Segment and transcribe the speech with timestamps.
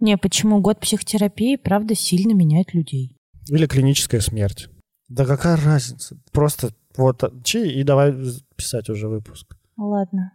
[0.00, 3.17] Не, почему год психотерапии, правда, сильно меняет людей.
[3.49, 4.69] Или клиническая смерть.
[5.09, 6.17] Да какая разница?
[6.31, 8.13] Просто вот чи и давай
[8.55, 9.55] писать уже выпуск.
[9.77, 10.33] Ладно,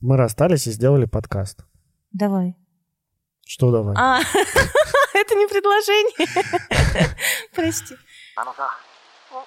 [0.00, 1.64] Мы расстались и сделали подкаст.
[2.12, 2.56] давай.
[3.46, 3.94] Что давай?
[3.96, 4.20] А,
[5.14, 6.26] это не предложение.
[7.54, 7.94] Прости.
[8.38, 8.68] あのさ
[9.30, 9.44] 好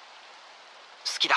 [1.20, 1.36] きだ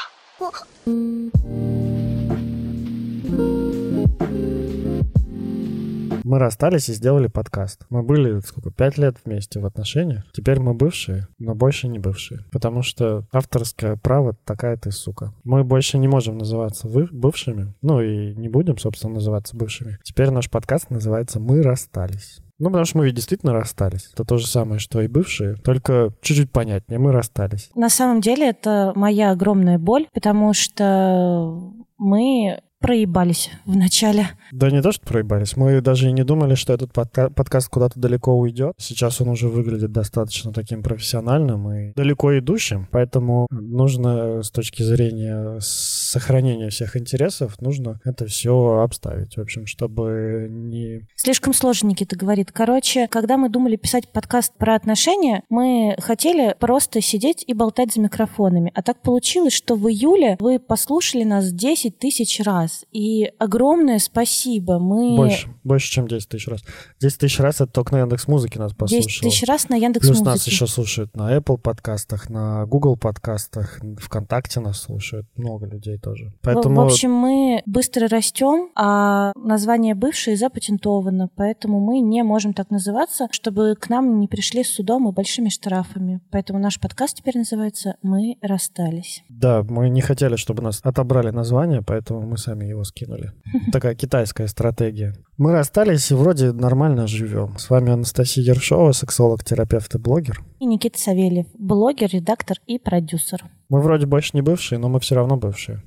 [6.24, 7.86] Мы расстались и сделали подкаст.
[7.90, 10.24] Мы были, сколько, пять лет вместе в отношениях.
[10.34, 12.46] Теперь мы бывшие, но больше не бывшие.
[12.52, 15.34] Потому что авторское право такая ты сука.
[15.44, 17.74] Мы больше не можем называться вы бывшими.
[17.82, 19.98] Ну и не будем, собственно, называться бывшими.
[20.04, 22.40] Теперь наш подкаст называется «Мы расстались».
[22.60, 24.10] Ну, потому что мы ведь действительно расстались.
[24.14, 27.00] Это то же самое, что и бывшие, только чуть-чуть понятнее.
[27.00, 27.70] Мы расстались.
[27.76, 34.28] На самом деле это моя огромная боль, потому что мы проебались в начале.
[34.52, 35.56] Да не то, что проебались.
[35.56, 38.74] Мы даже и не думали, что этот подка- подкаст куда-то далеко уйдет.
[38.78, 42.90] Сейчас он уже выглядит достаточно таким профессиональным и далеко идущим.
[42.92, 49.38] Поэтому нужно с точки зрения сохранения всех интересов, нужно это все обставить.
[49.38, 51.08] В общем, чтобы не...
[51.16, 52.52] Слишком сложно, Никита говорит.
[52.52, 58.02] Короче, когда мы думали писать подкаст про отношения, мы хотели просто сидеть и болтать за
[58.02, 58.74] микрофонами.
[58.76, 62.73] А так получилось, что в июле вы послушали нас 10 тысяч раз.
[62.92, 64.80] И огромное спасибо.
[64.80, 66.62] Мы Больше, больше, чем 10 тысяч раз.
[67.00, 69.30] 10 тысяч раз это только на Яндекс Музыке нас 10 послушало.
[69.30, 74.60] тысяч раз на Яндекс Плюс нас еще слушают на Apple подкастах, на Google подкастах, ВКонтакте
[74.60, 75.28] нас слушают.
[75.36, 76.34] Много людей тоже.
[76.42, 76.82] Поэтому...
[76.82, 83.28] В общем, мы быстро растем, а название бывшее запатентовано, поэтому мы не можем так называться,
[83.32, 86.22] чтобы к нам не пришли с судом и большими штрафами.
[86.32, 89.24] Поэтому наш подкаст теперь называется «Мы расстались».
[89.30, 93.32] Да, мы не хотели, чтобы нас отобрали название, поэтому мы сами его скинули.
[93.72, 95.16] Такая китайская стратегия.
[95.38, 97.58] Мы расстались и вроде нормально живем.
[97.58, 100.44] С вами Анастасия Ершова, сексолог, терапевт и блогер.
[100.60, 103.44] И Никита Савельев, блогер, редактор и продюсер.
[103.70, 105.84] Мы вроде больше не бывшие, но мы все равно бывшие.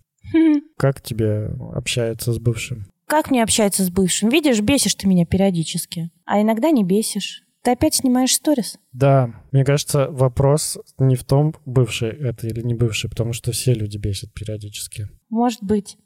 [0.76, 2.86] Как тебе общается с бывшим?
[3.06, 4.28] Как мне общаться с бывшим?
[4.28, 7.42] Видишь, бесишь ты меня периодически, а иногда не бесишь.
[7.62, 8.78] Ты опять снимаешь сторис?
[8.92, 13.74] Да, мне кажется, вопрос не в том, бывший это или не бывший, потому что все
[13.74, 15.08] люди бесят периодически.
[15.30, 15.96] Может быть.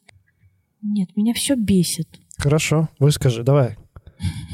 [0.83, 2.09] Нет, меня все бесит.
[2.39, 3.77] Хорошо, выскажи, давай.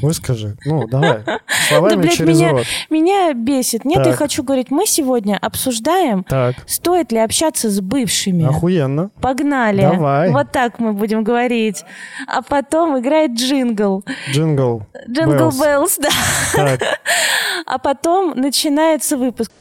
[0.01, 0.57] Выскажи.
[0.65, 1.23] Ну, давай.
[1.67, 2.65] Словами Да, блядь, через меня- рот.
[2.89, 3.83] Меня бесит.
[3.83, 4.15] Нет, я Так.
[4.15, 8.45] хочу говорить, мы сегодня обсуждаем, Так, стоит ли общаться с бывшими.
[8.45, 9.09] охуенно.
[9.21, 9.81] Погнали.
[9.81, 10.31] Давай.
[10.31, 11.83] Вот так мы будем говорить.
[12.27, 14.05] А потом играет джингл.
[14.31, 14.83] Джингл.
[15.09, 15.51] Jingle.
[15.61, 16.09] Bells, да.
[16.53, 16.81] Так,
[17.65, 19.51] А потом начинается выпуск.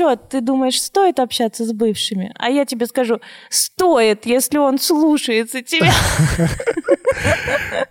[0.00, 2.32] Чё, ты думаешь, стоит общаться с бывшими?
[2.38, 5.92] А я тебе скажу, стоит, если он слушается тебя.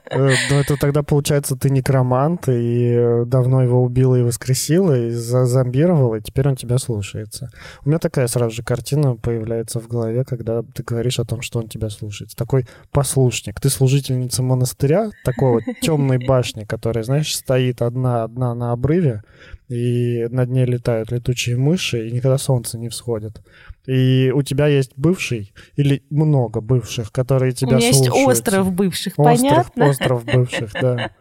[0.09, 5.12] э, ну это тогда получается ты некромант, и э, давно его убила и воскресила, и
[5.12, 7.52] зазомбировала, и теперь он тебя слушается.
[7.86, 11.59] У меня такая сразу же картина появляется в голове, когда ты говоришь о том, что
[11.59, 12.36] он тебя слушается.
[12.36, 13.62] Такой послушник.
[13.62, 19.22] Ты служительница монастыря, такого темной башни, которая, знаешь, стоит одна-одна на обрыве,
[19.69, 23.41] и над ней летают летучие мыши, и никогда солнце не всходит.
[23.88, 28.31] И у тебя есть бывший или много бывших, которые У тебя меня есть слушаются.
[28.31, 29.90] остров бывших, Остров, понятно?
[29.90, 31.12] остров бывших, да.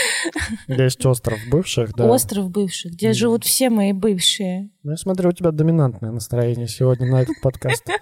[0.68, 2.06] Есть остров бывших, да.
[2.10, 4.70] Остров бывших, где живут все мои бывшие.
[4.82, 7.84] Ну, я смотрю, у тебя доминантное настроение сегодня на этот подкаст.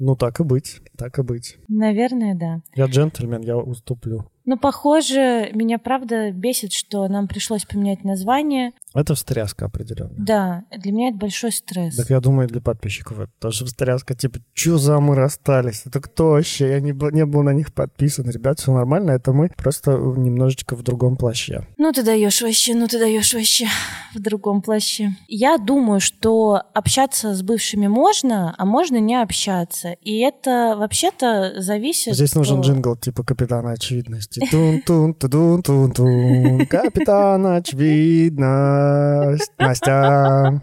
[0.00, 1.56] Ну, так и быть, так и быть.
[1.66, 2.60] Наверное, да.
[2.76, 4.30] Я джентльмен, я уступлю.
[4.48, 8.72] Но, похоже, меня правда бесит, что нам пришлось поменять название.
[8.94, 10.14] Это встряска определенно.
[10.16, 11.94] Да, для меня это большой стресс.
[11.96, 14.14] Так я думаю, для подписчиков это тоже встряска.
[14.14, 15.82] Типа, что за мы расстались?
[15.84, 16.68] Это кто вообще?
[16.70, 18.30] Я не, был- не был на них подписан.
[18.30, 19.10] Ребят, все нормально.
[19.10, 21.66] Это мы просто немножечко в другом плаще.
[21.76, 23.66] Ну ты даешь вообще, ну ты даешь вообще
[24.14, 25.10] в другом плаще.
[25.28, 29.90] Я думаю, что общаться с бывшими можно, а можно не общаться.
[30.00, 32.14] И это вообще-то зависит...
[32.14, 34.37] Здесь нужен от- джингл типа Капитана Очевидности.
[34.50, 39.52] Тун-тун, тун тун тун Капитан Очевидность.
[39.58, 40.60] Настя.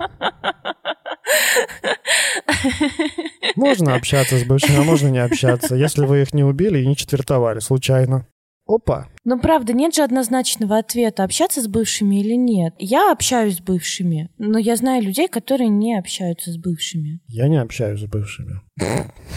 [3.55, 6.95] Можно общаться с бывшими, а можно не общаться, если вы их не убили и не
[6.95, 8.27] четвертовали случайно.
[8.67, 9.07] Опа.
[9.25, 12.75] Ну, правда, нет же однозначного ответа, общаться с бывшими или нет.
[12.77, 17.19] Я общаюсь с бывшими, но я знаю людей, которые не общаются с бывшими.
[17.27, 18.61] Я не общаюсь с бывшими.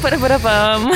[0.02, 0.92] Пара-пара-пам.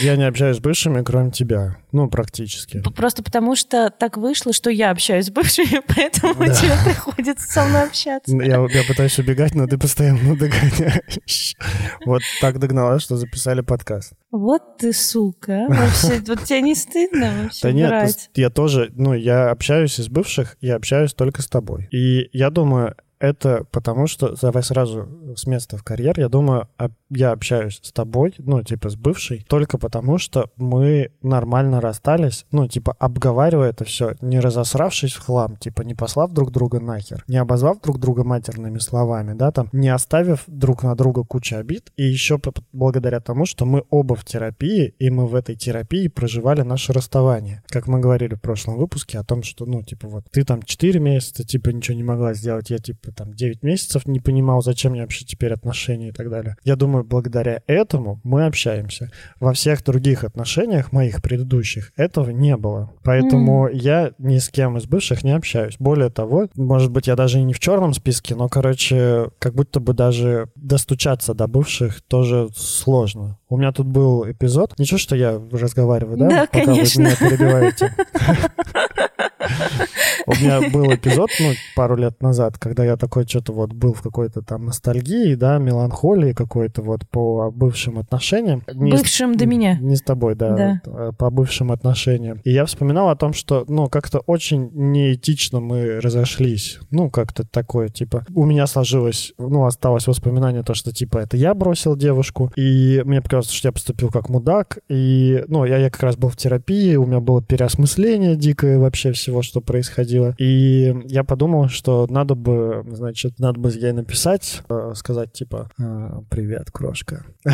[0.00, 1.78] Я не общаюсь с бывшими, кроме тебя.
[1.90, 2.82] Ну, практически.
[2.94, 6.54] Просто потому что так вышло, что я общаюсь с бывшими, поэтому Да.
[6.54, 8.34] тебе приходится со мной общаться.
[8.36, 11.56] Я, я пытаюсь убегать, но ты постоянно догоняешь.
[12.04, 14.12] Вот так догнала, что записали подкаст.
[14.30, 15.66] Вот ты сука.
[15.66, 15.68] а.
[15.68, 20.08] Вообще, вот тебе не стыдно вообще Да нет, с- я тоже, ну, я общаюсь из
[20.08, 21.88] бывших, я общаюсь только с тобой.
[21.90, 26.90] И я думаю, это потому что, давай сразу с места в карьер, я думаю, а-
[27.08, 32.66] я общаюсь с тобой, ну, типа, с бывшей, только потому что мы нормально расстались, ну,
[32.66, 37.36] типа, обговаривая это все, не разосравшись в хлам, типа, не послав друг друга нахер, не
[37.36, 42.02] обозвав друг друга матерными словами, да, там, не оставив друг на друга кучу обид, и
[42.02, 42.40] еще
[42.72, 47.62] благодаря тому, что мы оба в терапии, и мы в этой терапии проживали наше расставание.
[47.68, 50.98] Как мы говорили в прошлом выпуске о том, что, ну, типа, вот, ты там 4
[50.98, 55.02] месяца, типа, ничего не могла сделать, я, типа, там, 9 месяцев не понимал, зачем мне
[55.02, 56.56] вообще теперь отношения и так далее.
[56.64, 59.10] Я думаю, благодаря этому мы общаемся.
[59.40, 62.90] Во всех других отношениях моих предыдущих этого не было.
[63.02, 65.76] Поэтому я ни с кем из бывших не общаюсь.
[65.78, 69.80] Более того, может быть, я даже и не в черном списке, но, короче, как будто
[69.80, 73.38] бы даже достучаться до бывших тоже сложно.
[73.48, 74.78] У меня тут был эпизод.
[74.78, 76.28] Ничего, что я разговариваю, да?
[76.28, 77.04] Да, Пока конечно.
[77.04, 77.94] вы меня перебиваете.
[80.40, 84.02] У меня был эпизод, ну, пару лет назад, когда я такой что-то вот был в
[84.02, 88.62] какой-то там ностальгии, да, меланхолии какой-то вот по бывшим отношениям.
[88.74, 89.78] Не с- Бывшим до меня.
[89.80, 90.80] Не с тобой, да, Да.
[90.86, 92.40] э, по бывшим отношениям.
[92.44, 96.78] И я вспоминал о том, что, ну, как-то очень неэтично мы разошлись.
[96.90, 101.54] Ну, как-то такое, типа, у меня сложилось, ну, осталось воспоминание то, что, типа, это я
[101.54, 106.02] бросил девушку, и мне показалось, что я поступил как мудак, и, ну, я, я как
[106.02, 111.24] раз был в терапии, у меня было переосмысление дикое вообще всего, что происходило, и я
[111.24, 117.24] подумал, что надо бы, значит, надо бы ей написать, э, сказать, типа, «А, привет, крошка.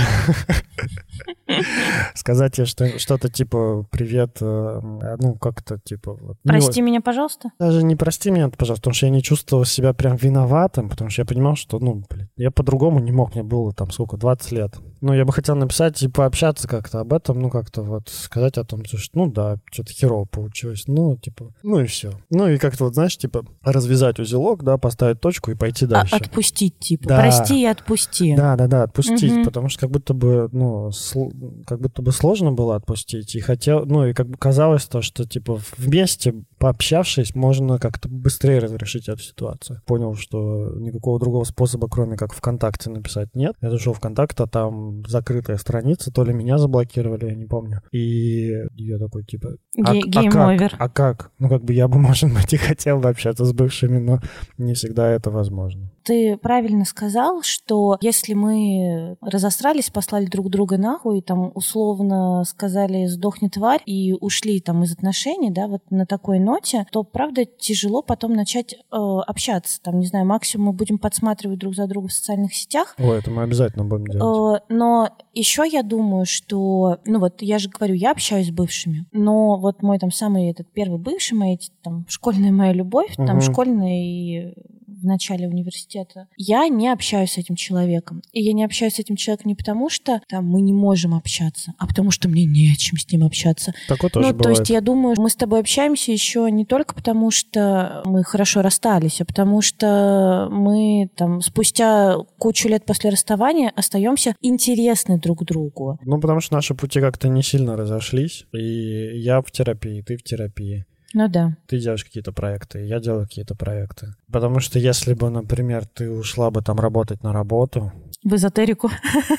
[2.15, 4.81] Сказать ей что- что-то типа привет, э,
[5.19, 7.51] ну как-то типа не Прости меня, пожалуйста.
[7.59, 11.23] даже не прости меня, пожалуйста, потому что я не чувствовал себя прям виноватым, потому что
[11.23, 14.77] я понимал, что, ну, блин, я по-другому не мог, мне было там сколько, 20 лет.
[15.01, 18.65] Ну, я бы хотел написать и пообщаться как-то об этом, ну, как-то вот сказать о
[18.65, 22.13] том, что, ну, да, что-то херово получилось, ну, типа, ну и все.
[22.31, 26.15] Ну, и как-то вот, знаешь, типа, развязать узелок, да, поставить точку и пойти А, дальше.
[26.17, 27.09] отпустить, типа.
[27.09, 27.21] Да.
[27.21, 28.35] Прости и отпусти.
[28.37, 29.45] Да, да, да, отпустить, Мгм.
[29.45, 33.85] потому что как будто бы, ну, сл- как будто бы сложно было отпустить, и хотел,
[33.87, 39.21] ну, и как бы казалось то, что, типа, вместе, пообщавшись, можно как-то быстрее разрешить эту
[39.21, 39.81] ситуацию.
[39.87, 43.55] Понял, что никакого другого способа, кроме как ВКонтакте написать, нет.
[43.61, 47.81] Я зашел ВКонтакте, а там закрытая страница, то ли меня заблокировали, я не помню.
[47.93, 50.59] И я такой, типа, а, Ге- а как?
[50.79, 51.31] А как?
[51.39, 54.21] Ну, как бы я бы, может быть, и хотел бы общаться с бывшими, но
[54.57, 55.91] не всегда это возможно.
[56.09, 63.05] Ты правильно сказал, что если мы разосрались, послали друг друга нахуй, и там условно сказали
[63.05, 68.01] «сдохни, тварь», и ушли там из отношений, да, вот на такой ноте, то, правда, тяжело
[68.01, 69.83] потом начать э, общаться.
[69.83, 73.31] Там, не знаю, максимум мы будем подсматривать друг за другом в социальных сетях, Ой, это
[73.31, 74.63] мы обязательно будем делать.
[74.63, 79.05] Э, Но еще я думаю, что, ну вот я же говорю, я общаюсь с бывшими,
[79.13, 83.41] но вот мой там самый этот первый бывший, моя там школьная моя любовь, там Мгм.
[83.43, 84.55] школьная и
[85.01, 88.23] в начале университета, я не общаюсь с этим человеком.
[88.33, 91.73] И я не общаюсь с этим человеком не потому, что там мы не можем общаться,
[91.79, 93.73] а потому что мне не о чем с ним общаться.
[93.89, 94.59] Такое тоже ну, то бывает.
[94.59, 99.21] есть я думаю, мы с тобой общаемся еще не только потому, что мы хорошо расстались,
[99.21, 105.99] а потому что мы там спустя кучу лет после расставания остаемся интересны друг другу.
[106.05, 108.47] Ну, потому что наши пути как-то не сильно разошлись.
[108.53, 110.87] И я в терапии, ты в терапии.
[111.15, 111.57] Ну да.
[111.67, 114.15] Ты делаешь какие-то проекты, я делаю какие-то проекты.
[114.31, 117.93] Потому что если бы, например, ты ушла бы там работать на работу,
[118.25, 118.91] В эзотерику.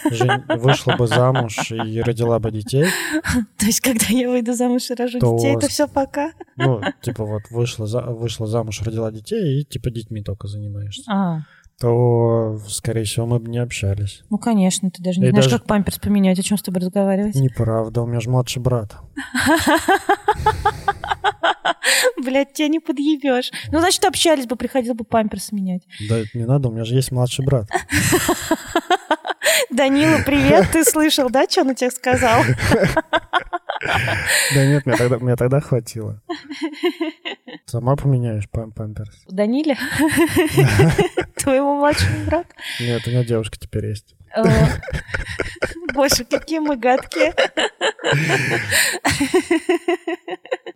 [0.10, 2.86] жен- вышла бы замуж и родила бы детей,
[3.58, 6.32] То есть, когда я выйду замуж и рожу То детей, это все пока.
[6.56, 11.42] ну, типа вот вышла, за- вышла замуж, родила детей и типа детьми только занимаешься, А,
[11.80, 14.24] то, скорее всего, мы бы не общались.
[14.32, 16.82] ну конечно, ты даже не И знаешь, даже- как памперс поменять, о чем с тобой
[16.82, 17.36] разговаривать.
[17.36, 18.98] Неправда, у меня же младший брат.
[22.18, 23.52] Блядь, тебя не подъебешь.
[23.72, 25.84] Ну, значит, общались бы, приходил бы памперс менять.
[26.08, 27.68] Да это не надо, у меня же есть младший брат.
[29.70, 32.44] Данила, привет, ты слышал, да, что он тебе сказал?
[34.54, 36.22] Да нет, мне тогда, мне тогда хватило.
[37.66, 39.24] Сама поменяешь пам памперс.
[39.28, 39.78] Даниле?
[41.38, 42.50] Твоему младшему брату?
[42.80, 44.16] Нет, у меня девушка теперь есть.
[44.36, 44.44] Э,
[45.94, 47.34] Боже, какие мы гадкие.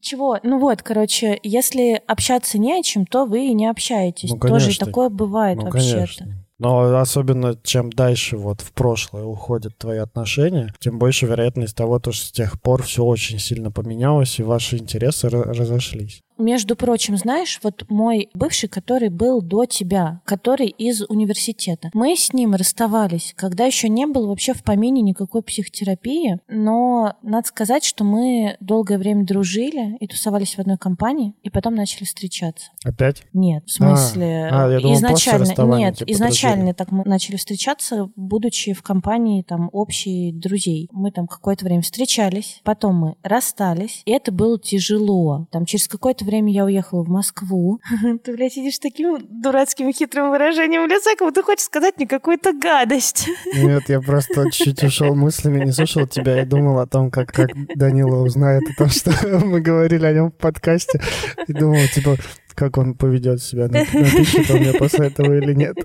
[0.01, 0.39] Чего?
[0.43, 4.31] Ну вот, короче, если общаться не о чем, то вы и не общаетесь.
[4.31, 6.27] Ну, Тоже такое бывает Ну, вообще-то.
[6.60, 12.12] Но особенно чем дальше вот в прошлое уходят твои отношения, тем больше вероятность того, то,
[12.12, 16.22] что с тех пор все очень сильно поменялось, и ваши интересы ра- разошлись.
[16.37, 22.33] Между прочим, знаешь, вот мой бывший, который был до тебя, который из университета, мы с
[22.33, 28.03] ним расставались, когда еще не было вообще в помине никакой психотерапии, но надо сказать, что
[28.03, 32.71] мы долгое время дружили и тусовались в одной компании, и потом начали встречаться.
[32.83, 33.23] Опять?
[33.33, 38.73] Нет, в смысле, а, я думал, изначально, нет, типа, изначально так мы начали встречаться, будучи
[38.73, 40.89] в компании там общих друзей.
[40.91, 45.47] Мы там какое-то время встречались, потом мы расстались, и это было тяжело.
[45.51, 47.80] Там через какое-то время я уехала в Москву.
[48.24, 52.53] Ты, блядь, сидишь с таким дурацким хитрым выражением лица, как будто хочешь сказать мне какую-то
[52.53, 53.27] гадость.
[53.56, 57.50] Нет, я просто чуть ушел мыслями, не слушал тебя и думал о том, как, как
[57.75, 59.12] Данила узнает о том, что
[59.46, 61.01] мы говорили о нем в подкасте.
[61.48, 62.15] И думал, типа,
[62.56, 65.75] как он поведет себя, на- напишет он мне после этого или нет.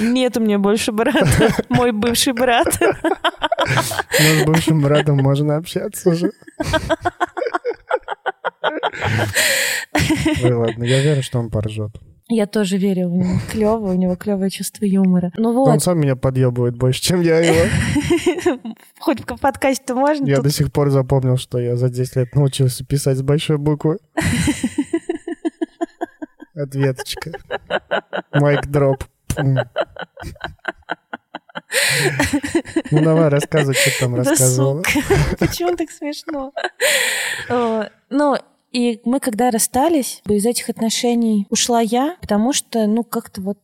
[0.00, 2.78] Нет у меня больше брата, мой бывший брат.
[2.80, 6.32] Но с бывшим братом можно общаться уже.
[10.42, 11.92] Ой, ладно, я верю, что он поржет.
[12.30, 13.40] Я тоже верю в него.
[13.50, 15.32] Клево, у него клевое чувство юмора.
[15.36, 18.68] Ну Он вот, сам меня подъебывает больше, чем я его.
[18.98, 20.26] хоть в подкасте можно.
[20.26, 23.98] Я до сих пор запомнил, что я за 10 лет научился писать с большой буквы.
[26.54, 27.32] Ответочка.
[28.32, 29.04] Майк дроп.
[32.90, 34.82] Ну давай, рассказывай, что там рассказывала.
[35.38, 36.52] почему так смешно?
[38.10, 38.36] Ну,
[38.72, 43.58] и мы когда расстались, из этих отношений ушла я, потому что, ну, как-то вот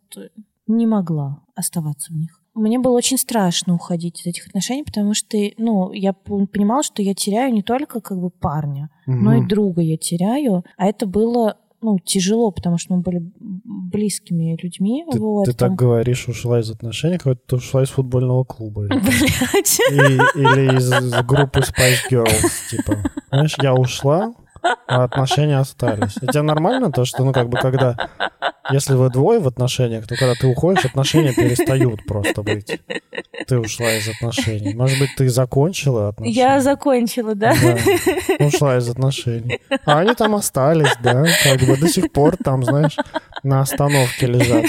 [0.66, 2.40] не могла оставаться в них.
[2.54, 7.12] Мне было очень страшно уходить из этих отношений, потому что, ну, я понимала, что я
[7.14, 11.98] теряю не только как бы парня, но и друга я теряю, а это было, ну,
[11.98, 15.04] тяжело, потому что мы были близкими людьми.
[15.10, 15.70] Ты, вот, ты там.
[15.70, 18.84] так говоришь, ушла из отношений, как ты ушла из футбольного клуба.
[18.86, 19.80] Или, Блядь.
[19.90, 20.90] и- или из
[21.26, 22.98] группы Spice Girls, типа.
[23.30, 24.32] Знаешь, я ушла,
[24.86, 26.16] а отношения остались.
[26.16, 27.96] И тебе нормально то, что, ну, как бы, когда...
[28.70, 32.80] Если вы двое в отношениях, то когда ты уходишь, отношения перестают просто быть.
[33.46, 34.74] Ты ушла из отношений.
[34.74, 36.34] Может быть, ты закончила отношения?
[36.34, 37.54] Я закончила, да?
[37.60, 38.46] Да.
[38.46, 39.60] Ушла из отношений.
[39.84, 42.96] А они там остались, да, как бы до сих пор там, знаешь,
[43.42, 44.64] на остановке лежат.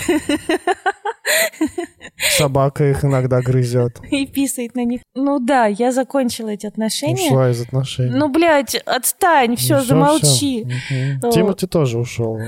[2.17, 3.99] Собака их иногда грызет.
[4.11, 5.01] и писает на них.
[5.15, 7.27] Ну да, я закончила эти отношения.
[7.27, 8.11] Ушла из отношений.
[8.15, 10.65] Ну, блядь, отстань, все, Ну, всё, замолчи.
[10.65, 11.19] Мгм.
[11.23, 11.31] О.
[11.31, 12.39] Тимати тоже ушел.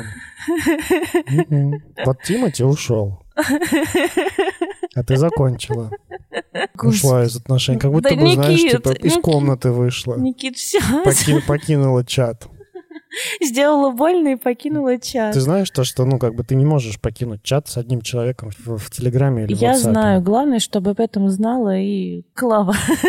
[2.05, 3.19] Вот Тимати ушел.
[4.95, 5.91] А ты закончила.
[6.81, 7.79] Ушла из отношений.
[7.79, 9.21] Как будто Да, бы, знаешь, Никит, типа из Никит.
[9.21, 10.15] комнаты вышла.
[10.17, 12.47] Никит, все, Поки- покинула чат.
[13.41, 15.33] сделала больно и покинула чат.
[15.33, 18.51] Ты знаешь то, что, ну, как бы ты не можешь покинуть чат с одним человеком
[18.65, 19.77] в, в Телеграме или в Я WhatsApp.
[19.77, 22.75] знаю, главное, чтобы об этом знала и Клава.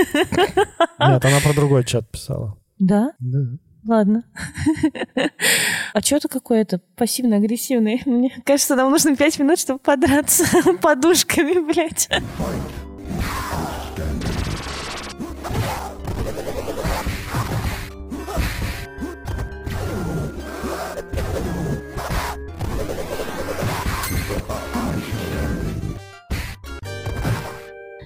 [0.99, 2.57] Нет, она про другой чат писала.
[2.79, 3.13] Да?
[3.19, 3.39] Да.
[3.87, 4.25] Ладно.
[5.95, 8.03] А что ты какой-то пассивно-агрессивный?
[8.05, 10.45] Мне кажется, нам нужно пять минут, чтобы подраться
[10.83, 12.09] подушками, блядь.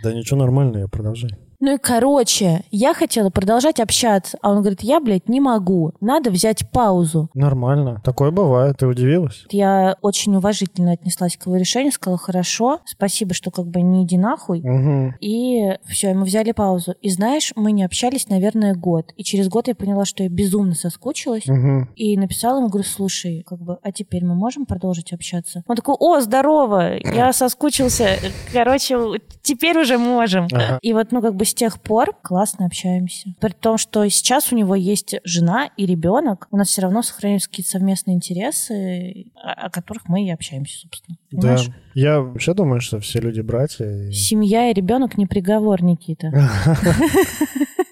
[0.03, 1.31] Да ничего, нормально, я продолжай.
[1.65, 6.33] Ну и короче, я хотела продолжать общаться, а он говорит, я, блядь, не могу, надо
[6.33, 7.31] взять паузу.
[7.35, 8.01] Нормально.
[8.05, 8.79] Такое бывает.
[8.79, 9.45] Ты удивилась?
[9.49, 14.19] Я очень уважительно отнеслась к его решению, сказала, хорошо, спасибо, что как бы не иди
[14.19, 14.59] нахуй.
[14.59, 15.15] Угу.
[15.21, 16.97] И все, и мы взяли паузу.
[17.01, 19.13] И знаешь, мы не общались, наверное, год.
[19.17, 21.47] И через год я поняла, что я безумно соскучилась.
[21.47, 21.91] Угу.
[21.95, 25.63] И написала ему, говорю, слушай, как бы, а теперь мы можем продолжить общаться?
[25.69, 28.17] Он такой, о, здорово, я соскучился.
[28.53, 28.99] Короче,
[29.43, 30.49] теперь уже можем.
[30.51, 30.81] Ага.
[30.83, 33.35] И вот, ну, как бы с тех пор классно общаемся.
[33.41, 37.49] При том, что сейчас у него есть жена и ребенок, у нас все равно сохраняются
[37.51, 41.19] какие-то совместные интересы, о которых мы и общаемся, собственно.
[41.31, 41.39] Да.
[41.41, 41.71] Понимаешь?
[41.95, 43.85] Я вообще думаю, что все люди братья.
[43.87, 46.33] и- Семья и ребенок не приговор, Никита.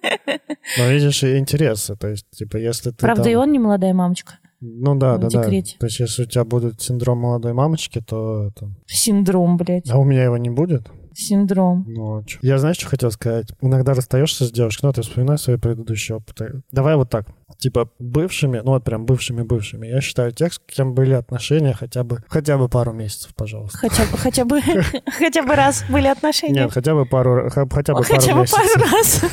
[0.79, 1.97] Но видишь, и интересы.
[1.97, 4.39] То есть, типа, если ты Правда, там- и он не молодая мамочка.
[4.63, 5.43] Ну да, да, да.
[5.43, 8.71] То есть, если у тебя будет синдром молодой мамочки, то это...
[8.87, 9.89] Синдром, блядь.
[9.91, 10.91] А у меня его не будет?
[11.15, 11.85] Синдром.
[11.87, 12.25] Ну, а?
[12.43, 13.49] Я знаешь, что хотел сказать?
[13.61, 16.63] Иногда расстаешься с девушкой, ну, ты вспоминаешь свои предыдущие опыты.
[16.73, 17.27] Давай вот так.
[17.59, 19.87] Типа бывшими, ну вот прям бывшими-бывшими.
[19.87, 23.77] Я считаю тех, с кем были отношения хотя бы, хотя бы пару месяцев, пожалуйста.
[23.79, 24.61] Хотя бы, хотя бы,
[25.19, 26.63] хотя бы раз были отношения.
[26.63, 27.65] Нет, хотя бы пару, хотя
[27.95, 28.93] бы Хотя пару бы пару месяцев.
[28.93, 29.33] раз.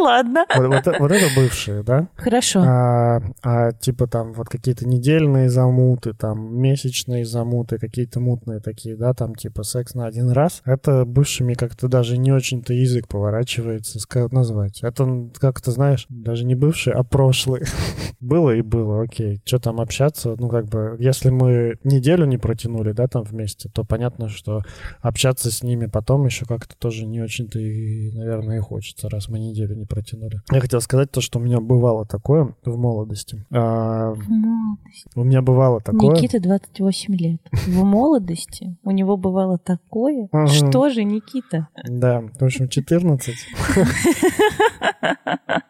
[0.00, 0.46] Ладно.
[0.54, 2.08] Вот, вот, вот это бывшие, да?
[2.16, 2.60] Хорошо.
[2.64, 9.14] А, а типа там вот какие-то недельные замуты, там месячные замуты, какие-то мутные такие, да,
[9.14, 10.62] там типа секс на один раз.
[10.64, 13.98] Это бывшими как-то даже не очень-то язык поворачивается
[14.30, 14.82] назвать.
[14.82, 17.64] Это как-то, знаешь, даже не бывшие, а прошлые.
[18.20, 19.40] было и было, окей.
[19.44, 20.34] Что там общаться?
[20.38, 24.62] Ну, как бы, если мы неделю не протянули, да, там вместе, то понятно, что
[25.00, 29.38] общаться с ними потом еще как-то тоже не очень-то и, наверное, и хочется, раз мы
[29.38, 30.40] неделю не протянули.
[30.52, 33.44] Я хотел сказать то, что у меня бывало такое в молодости.
[33.50, 35.10] А, В молодости.
[35.14, 36.14] у меня бывало такое...
[36.14, 37.40] Никита 28 лет.
[37.66, 40.28] В молодости у него бывало такое.
[40.48, 41.68] Что же, Никита?
[41.88, 43.34] Да, в общем, 14.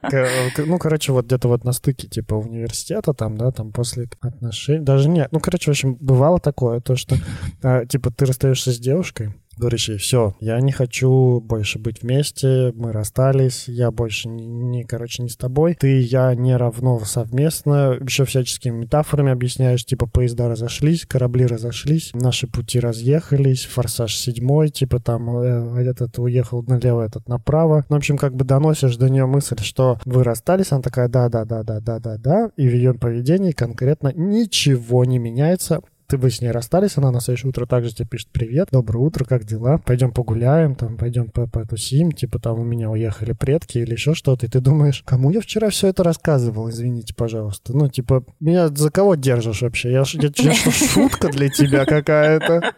[0.03, 4.09] К- к- Ну, короче, вот где-то вот на стыке типа университета там, да, там после
[4.21, 7.17] отношений, даже нет, ну, короче, в общем, бывало такое, то, что,
[7.63, 12.73] а, типа, ты расстаешься с девушкой, говоришь ей, все, я не хочу больше быть вместе,
[12.75, 16.99] мы расстались, я больше не, не, короче, не с тобой, ты и я не равно
[17.01, 24.69] совместно, еще всяческими метафорами объясняешь, типа, поезда разошлись, корабли разошлись, наши пути разъехались, форсаж седьмой,
[24.69, 27.85] типа, там, э, этот уехал налево, этот направо.
[27.89, 32.51] Ну, в общем, как бы доносишь до нее мысль, что вы расстались, она такая, да-да-да-да-да-да-да,
[32.57, 37.21] и в ее поведении конкретно ничего не меняется, ты вы с ней расстались, она на
[37.21, 39.77] следующее утро также тебе пишет «Привет, доброе утро, как дела?
[39.77, 44.47] Пойдем погуляем, там, пойдем по потусим, типа там у меня уехали предки или еще что-то».
[44.47, 47.77] И ты думаешь, кому я вчера все это рассказывал, извините, пожалуйста.
[47.77, 49.93] Ну, типа, меня за кого держишь вообще?
[49.93, 52.73] Я, я, я что, шутка для тебя какая-то?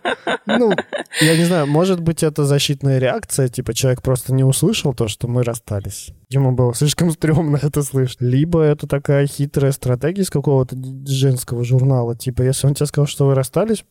[0.47, 0.73] Ну,
[1.21, 5.29] я не знаю, может быть, это защитная реакция, типа человек просто не услышал то, что
[5.29, 6.13] мы расстались.
[6.33, 8.21] Ему было слишком стрёмно это слышать.
[8.21, 12.17] Либо это такая хитрая стратегия из какого-то женского журнала.
[12.17, 13.85] Типа, если он тебе сказал, что вы расстались,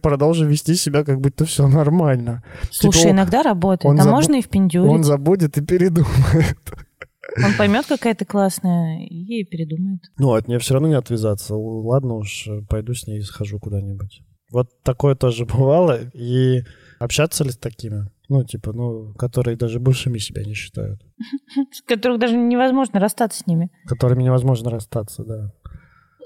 [0.00, 2.44] продолжи вести себя, как будто все нормально.
[2.70, 3.90] Слушай, Типа, иногда работает.
[3.92, 4.88] он а забу- можно и впендюрить.
[4.88, 6.56] Он Он, забудет и передумает.
[7.58, 10.00] поймет, какая ты классная, и передумает.
[10.18, 11.56] Ну, от нее все равно не отвязаться.
[11.56, 14.22] Ладно уж, пойду с ней и схожу куда-нибудь.
[14.52, 15.98] Вот такое тоже бывало.
[16.12, 16.62] И
[17.00, 18.06] общаться ли с такими?
[18.28, 21.00] Ну, типа, ну, которые даже бывшими себя не считают.
[21.72, 23.70] С которых даже невозможно расстаться с ними.
[23.86, 25.52] Которыми невозможно расстаться, да.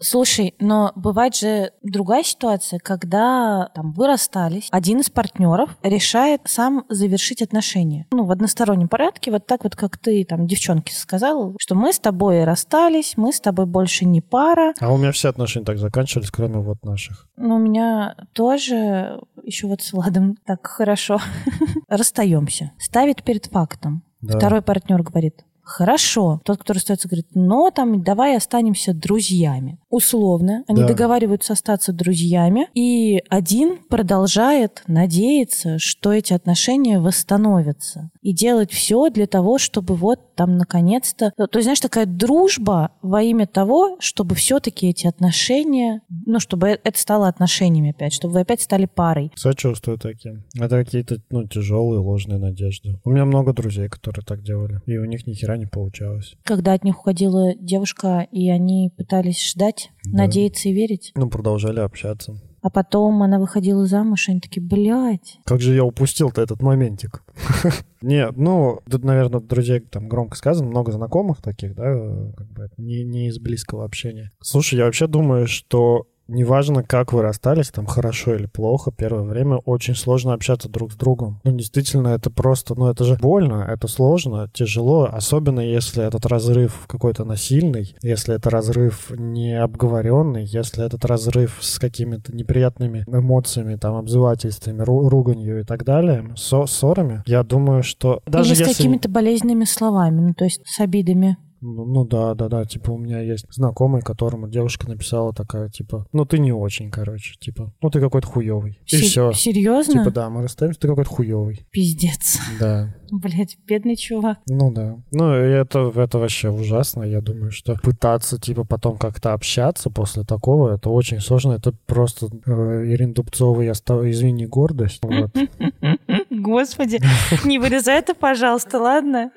[0.00, 6.84] Слушай, но бывает же другая ситуация, когда там вы расстались, один из партнеров решает сам
[6.88, 8.06] завершить отношения.
[8.12, 11.98] Ну, в одностороннем порядке, вот так вот, как ты там девчонке сказала, что мы с
[11.98, 14.72] тобой расстались, мы с тобой больше не пара.
[14.80, 17.26] А у меня все отношения так заканчивались, кроме вот наших.
[17.36, 21.18] Но у меня тоже еще вот с Владом так хорошо.
[21.88, 22.72] Расстаемся.
[22.78, 24.04] Ставит перед фактом.
[24.20, 24.38] Да.
[24.38, 26.40] Второй партнер говорит, хорошо.
[26.44, 29.78] Тот, кто расстается, говорит, но там давай останемся друзьями.
[29.90, 30.64] Условно.
[30.68, 30.88] Они Да.
[30.88, 32.68] договариваются остаться друзьями.
[32.74, 38.10] И один продолжает надеяться, что эти отношения восстановятся.
[38.22, 41.32] И делать все для того, чтобы вот там наконец-то...
[41.36, 46.02] То есть, знаешь, такая дружба во имя того, чтобы все-таки эти отношения...
[46.26, 49.32] Ну, чтобы э- это стало отношениями опять, чтобы вы опять стали парой.
[49.36, 50.44] Сочувствую таким.
[50.54, 53.00] Это какие-то, ну, тяжелые, ложные надежды.
[53.04, 54.80] У меня много друзей, которые так делали.
[54.86, 56.34] И у них ни хера не получалось.
[56.44, 60.18] Когда от них уходила девушка, и они пытались ждать, Да.
[60.24, 61.12] надеяться и верить.
[61.14, 62.40] Ну, продолжали общаться.
[62.60, 65.38] А потом она выходила замуж, и они такие, блядь.
[65.44, 67.22] Как же я упустил-то этот моментик?
[68.02, 71.94] Нет, ну, тут, наверное, друзей там громко сказано, много знакомых таких, да,
[72.36, 74.32] как бы не, не из близкого общения.
[74.42, 79.56] Слушай, я вообще думаю, что неважно, как вы расстались, там, хорошо или плохо, первое время
[79.56, 81.40] очень сложно общаться друг с другом.
[81.44, 86.86] Ну, действительно, это просто, ну, это же больно, это сложно, тяжело, особенно если этот разрыв
[86.86, 93.96] какой-то насильный, если это разрыв не обговоренный, если этот разрыв с какими-то неприятными эмоциями, там,
[93.96, 98.74] обзывательствами, ру- руганью и так далее, со ссорами, я думаю, что даже Или с если...
[98.74, 101.36] какими-то болезненными словами, ну, то есть с обидами.
[101.60, 106.06] Ну, ну да, да, да, типа у меня есть знакомый, которому девушка написала такая, типа,
[106.12, 108.78] ну ты не очень, короче, типа, ну ты какой-то хуёвый.
[108.86, 109.32] И Се- все.
[109.32, 110.00] Серьезно?
[110.00, 111.66] Типа, да, мы расстаемся, ты какой-то хуёвый.
[111.70, 112.38] Пиздец.
[112.60, 112.94] Да.
[113.10, 114.38] Блять, бедный чувак.
[114.48, 114.98] Ну да.
[115.10, 117.02] Ну, это, это вообще ужасно.
[117.02, 121.52] Я думаю, что пытаться, типа, потом как-то общаться после такого, это очень сложно.
[121.52, 122.50] Это просто э,
[122.86, 125.00] Ирина Дубцова, я стал, извини, гордость.
[125.02, 125.30] Вот.
[126.38, 127.00] Господи,
[127.44, 129.32] не вырезай это, пожалуйста, ладно?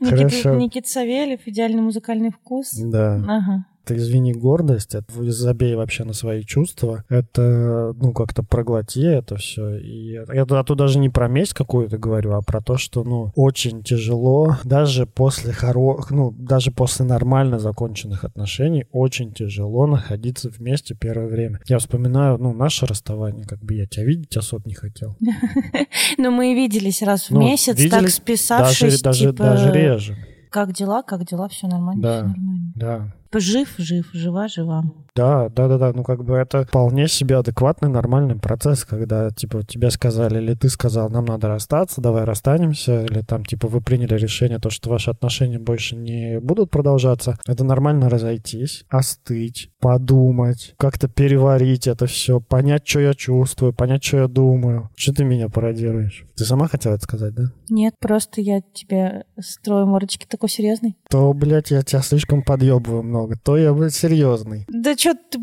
[0.00, 2.72] Никита, Никита Савельев, идеальный музыкальный вкус.
[2.74, 3.16] Да.
[3.26, 3.66] Ага.
[3.84, 7.04] Это извини гордость, это забей вообще на свои чувства.
[7.08, 9.76] Это, ну, как-то проглоти это все.
[9.76, 13.82] И я тут даже не про месть какую-то говорю, а про то, что, ну, очень
[13.82, 15.98] тяжело, даже после хоро...
[16.10, 21.60] ну, даже после нормально законченных отношений, очень тяжело находиться вместе первое время.
[21.66, 25.16] Я вспоминаю, ну, наше расставание, как бы я тебя видеть особо не хотел.
[26.18, 29.42] Но мы и виделись раз в Ну, месяц, так списавшись, Даже, типа...
[29.42, 30.16] даже реже.
[30.50, 32.72] Как дела, как дела, все нормально, все нормально.
[32.76, 33.14] Да.
[33.34, 34.84] Жив, жив, жива, жива.
[35.14, 35.92] Да, да, да, да.
[35.94, 40.68] Ну, как бы это вполне себе адекватный, нормальный процесс, когда, типа, тебе сказали, или ты
[40.68, 45.10] сказал, нам надо расстаться, давай расстанемся, или там, типа, вы приняли решение, то, что ваши
[45.10, 47.38] отношения больше не будут продолжаться.
[47.46, 54.18] Это нормально разойтись, остыть, подумать, как-то переварить это все, понять, что я чувствую, понять, что
[54.18, 54.90] я думаю.
[54.96, 56.24] Что ты меня пародируешь?
[56.36, 57.44] Ты сама хотела это сказать, да?
[57.68, 60.96] Нет, просто я тебе строю мордочки такой серьезный.
[61.10, 64.66] То, блядь, я тебя слишком подъебываю много, то я, блядь, серьезный.
[64.68, 65.38] Да что ты...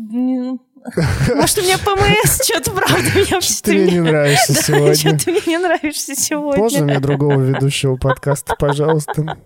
[1.34, 4.94] Может, у меня ПМС, что-то правда меня Ты мне не нравишься сегодня.
[4.94, 6.62] Что ты мне не нравишься сегодня.
[6.62, 9.38] Можно мне другого ведущего подкаста, пожалуйста?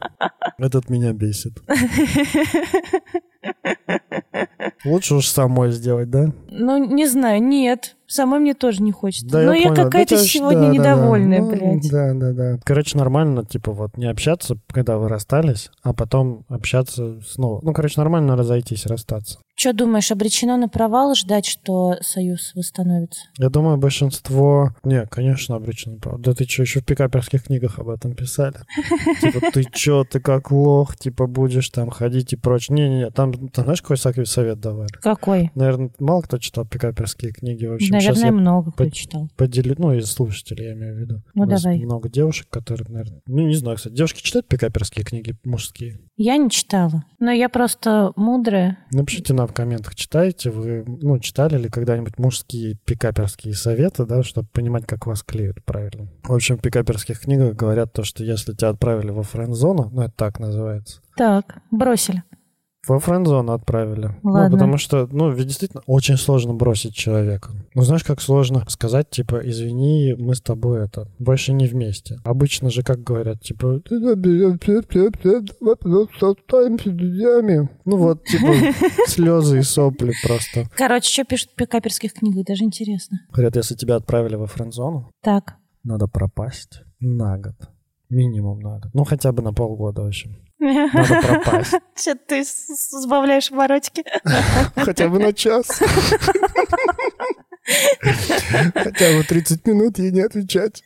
[0.58, 1.54] Этот меня бесит.
[4.84, 6.32] Лучше уж самой сделать, да?
[6.50, 7.96] Ну, не знаю, нет.
[8.06, 9.26] Самой мне тоже не хочется.
[9.28, 9.84] Да, Но я, понял.
[9.84, 10.74] какая-то Да, сегодня да, да, да.
[10.74, 11.90] недовольная, Ну, блядь.
[11.90, 12.58] Да, да, да.
[12.64, 17.60] Короче, нормально, типа, вот не общаться, когда вы расстались, а потом общаться снова.
[17.62, 19.38] Ну, короче, нормально разойтись, расстаться.
[19.56, 23.22] Что думаешь, обречено на провал ждать, что союз восстановится?
[23.38, 24.74] Я думаю, большинство...
[24.82, 25.96] Не, конечно, обречено.
[25.98, 26.30] правда.
[26.30, 28.56] Да ты что, еще в пикаперских книгах об этом писали?
[29.20, 32.74] Типа, ты чё, ты как лох, типа, будешь там ходить и прочее.
[32.74, 34.88] Не-не-не, там, знаешь, какой совет давали?
[35.00, 35.52] Какой?
[35.54, 37.64] Наверное, мало кто читал пикаперские книги.
[37.66, 39.28] В общем, сейчас Наверное, много кто читал.
[39.37, 41.22] поделю, ну, из слушателей, я имею в виду.
[41.35, 41.78] Ну, давай.
[41.78, 43.20] много девушек, которые, наверное...
[43.26, 46.00] Ну, не знаю, кстати, девушки читают пикаперские книги мужские?
[46.16, 47.04] Я не читала.
[47.18, 48.78] Но я просто мудрая.
[48.92, 54.48] Напишите нам в комментах, читаете вы, ну, читали ли когда-нибудь мужские пикаперские советы, да, чтобы
[54.48, 56.09] понимать, как вас клеют правильно.
[56.22, 60.12] В общем, в пикаперских книгах говорят то, что если тебя отправили во френд-зону, ну, это
[60.16, 62.22] так называется, Так, бросили.
[62.86, 64.10] Во френд-зону отправили.
[64.22, 64.48] Ладно.
[64.48, 67.50] Ну, потому что, ну, ведь действительно очень сложно бросить человека.
[67.74, 72.18] Ну, знаешь, как сложно сказать, типа, извини, мы с тобой это, больше не вместе.
[72.24, 73.80] Обычно же, как говорят, типа,
[76.20, 77.68] останемся друзьями.
[77.84, 78.52] Ну, вот, типа,
[79.06, 80.66] слезы и сопли просто.
[80.76, 83.18] Короче, что пишут в пикаперских книгах, даже интересно.
[83.32, 85.56] Говорят, если тебя отправили во френд-зону, Так.
[85.82, 87.54] надо пропасть на год.
[88.10, 88.90] Минимум на год.
[88.92, 90.36] Ну, хотя бы на полгода, в общем.
[90.58, 91.74] Надо пропасть.
[91.96, 94.04] Что ты сбавляешь оборотики?
[94.76, 95.82] Хотя бы на час.
[98.74, 100.83] Хотя бы 30 минут ей не отвечать.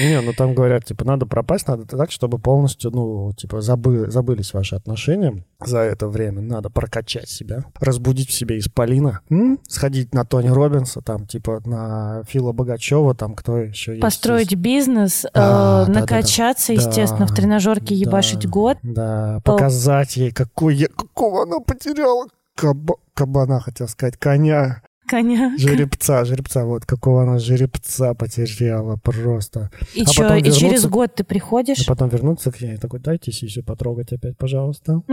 [0.00, 4.52] Не, ну там говорят, типа, надо пропасть, надо так, чтобы полностью, ну, типа, забы- забылись
[4.54, 6.40] ваши отношения за это время.
[6.40, 9.58] Надо прокачать себя, разбудить в себе исполина, м?
[9.68, 14.02] сходить на Тони Робинса, там, типа, на Фила Богачева, там, кто еще есть.
[14.02, 16.80] Построить бизнес, э, Да, да, да, накачаться, да.
[16.82, 18.78] естественно, в тренажерке ебашить год.
[18.82, 22.26] Да, показать ей, какой я, какого она потеряла.
[22.56, 25.54] Каба- кабана, хотел сказать, коня, Коня.
[25.58, 29.70] жеребца, жеребца, вот какого она жеребца потеряла просто.
[29.94, 31.86] И А чё, потом и через вернуться- год ты А приходишь?
[31.86, 35.02] потом вернуться к ней, такой, дайте сисю потрогать опять, пожалуйста.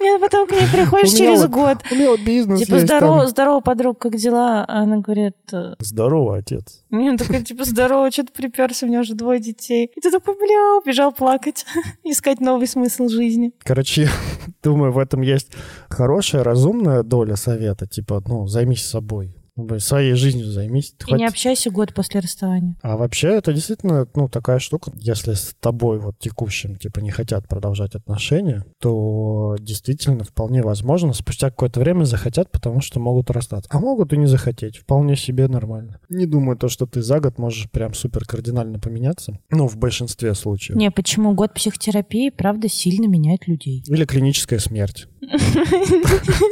[0.00, 1.78] Нет, потом к ней приходишь через год.
[1.90, 2.78] У меня вот бизнес Типа,
[3.26, 4.64] здорово, подруга, как дела?
[4.66, 6.84] А она говорит, э, Здорово, отец.
[6.90, 9.90] не, такой, типа, здорово, что ты приперся, у меня уже двое детей.
[9.94, 11.66] И ты такой, бля, убежал плакать,
[12.04, 13.52] искать новый смысл жизни.
[13.62, 14.08] Короче,
[14.62, 15.52] думаю, в этом есть
[15.88, 17.86] хорошая, разумная доля совета.
[17.86, 19.36] Типа, ну, займись собой.
[19.78, 20.94] Своей жизнью займись.
[21.00, 22.76] И Хоть- не общайся год после расставания.
[22.82, 24.90] А вообще это действительно, ну, такая штука.
[24.96, 31.50] Если с тобой вот текущим, типа, не хотят продолжать отношения, то действительно вполне возможно, спустя
[31.50, 33.70] какое-то время захотят, потому что могут расстаться.
[33.72, 34.78] А могут и не захотеть.
[34.78, 36.00] Вполне себе нормально.
[36.08, 39.38] Не думаю, то, что ты за год можешь прям супер кардинально поменяться.
[39.50, 40.76] Ну, в большинстве случаев.
[40.76, 43.84] Не, почему год психотерапии, правда, сильно меняет людей.
[43.86, 45.06] Или клиническая смерть.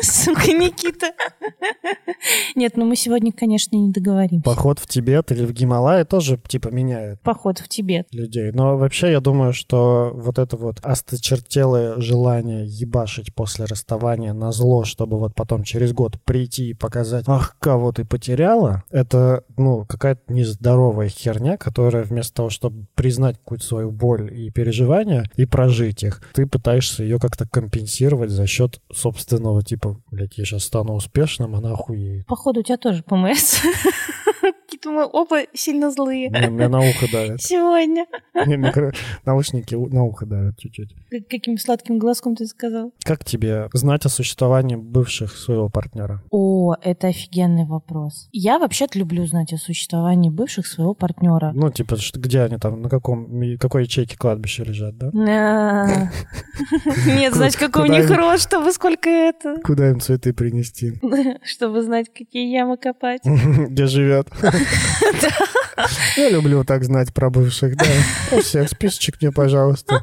[0.03, 1.13] Сука, Никита.
[2.55, 4.45] Нет, ну мы сегодня, конечно, не договоримся.
[4.45, 8.07] Поход в Тибет или в Гималай тоже, типа, меняет Поход в Тибет.
[8.13, 8.53] людей.
[8.53, 14.85] Но вообще я думаю, что вот это вот осточертелое желание ебашить после расставания на зло,
[14.85, 20.33] чтобы вот потом через год прийти и показать, ах, кого ты потеряла, это, ну, какая-то
[20.33, 26.23] нездоровая херня, которая вместо того, чтобы признать какую-то свою боль и переживания и прожить их,
[26.35, 28.62] ты пытаешься ее как-то компенсировать за счет
[28.93, 32.27] собственного, типа, блядь, я сейчас стану успешным, она охуеет.
[32.27, 33.61] Походу, у тебя тоже ПМС.
[34.85, 36.31] Мы оба сильно злые.
[36.31, 37.41] Мне, мне на ухо давят.
[37.41, 38.07] Сегодня.
[38.35, 40.95] Мне микро- наушники на ухо давят чуть-чуть.
[41.11, 42.93] Как- Каким сладким глазком ты сказал?
[43.05, 46.23] Как тебе знать о существовании бывших своего партнера?
[46.31, 48.29] О, это офигенный вопрос.
[48.33, 51.53] Я вообще-то люблю знать о существовании бывших своего партнера.
[51.55, 55.11] Ну, типа, что- где они там, на каком, какой ячейке кладбища лежат, да?
[57.07, 59.57] Нет, знать, какой у них рост, чтобы сколько это.
[59.63, 60.95] Куда им цветы принести?
[61.45, 63.23] Чтобы знать, какие ямы копать.
[63.25, 64.29] Где живет?
[66.17, 67.87] Я люблю так знать про бывших, да.
[68.31, 70.03] Про всех списочек мне, пожалуйста.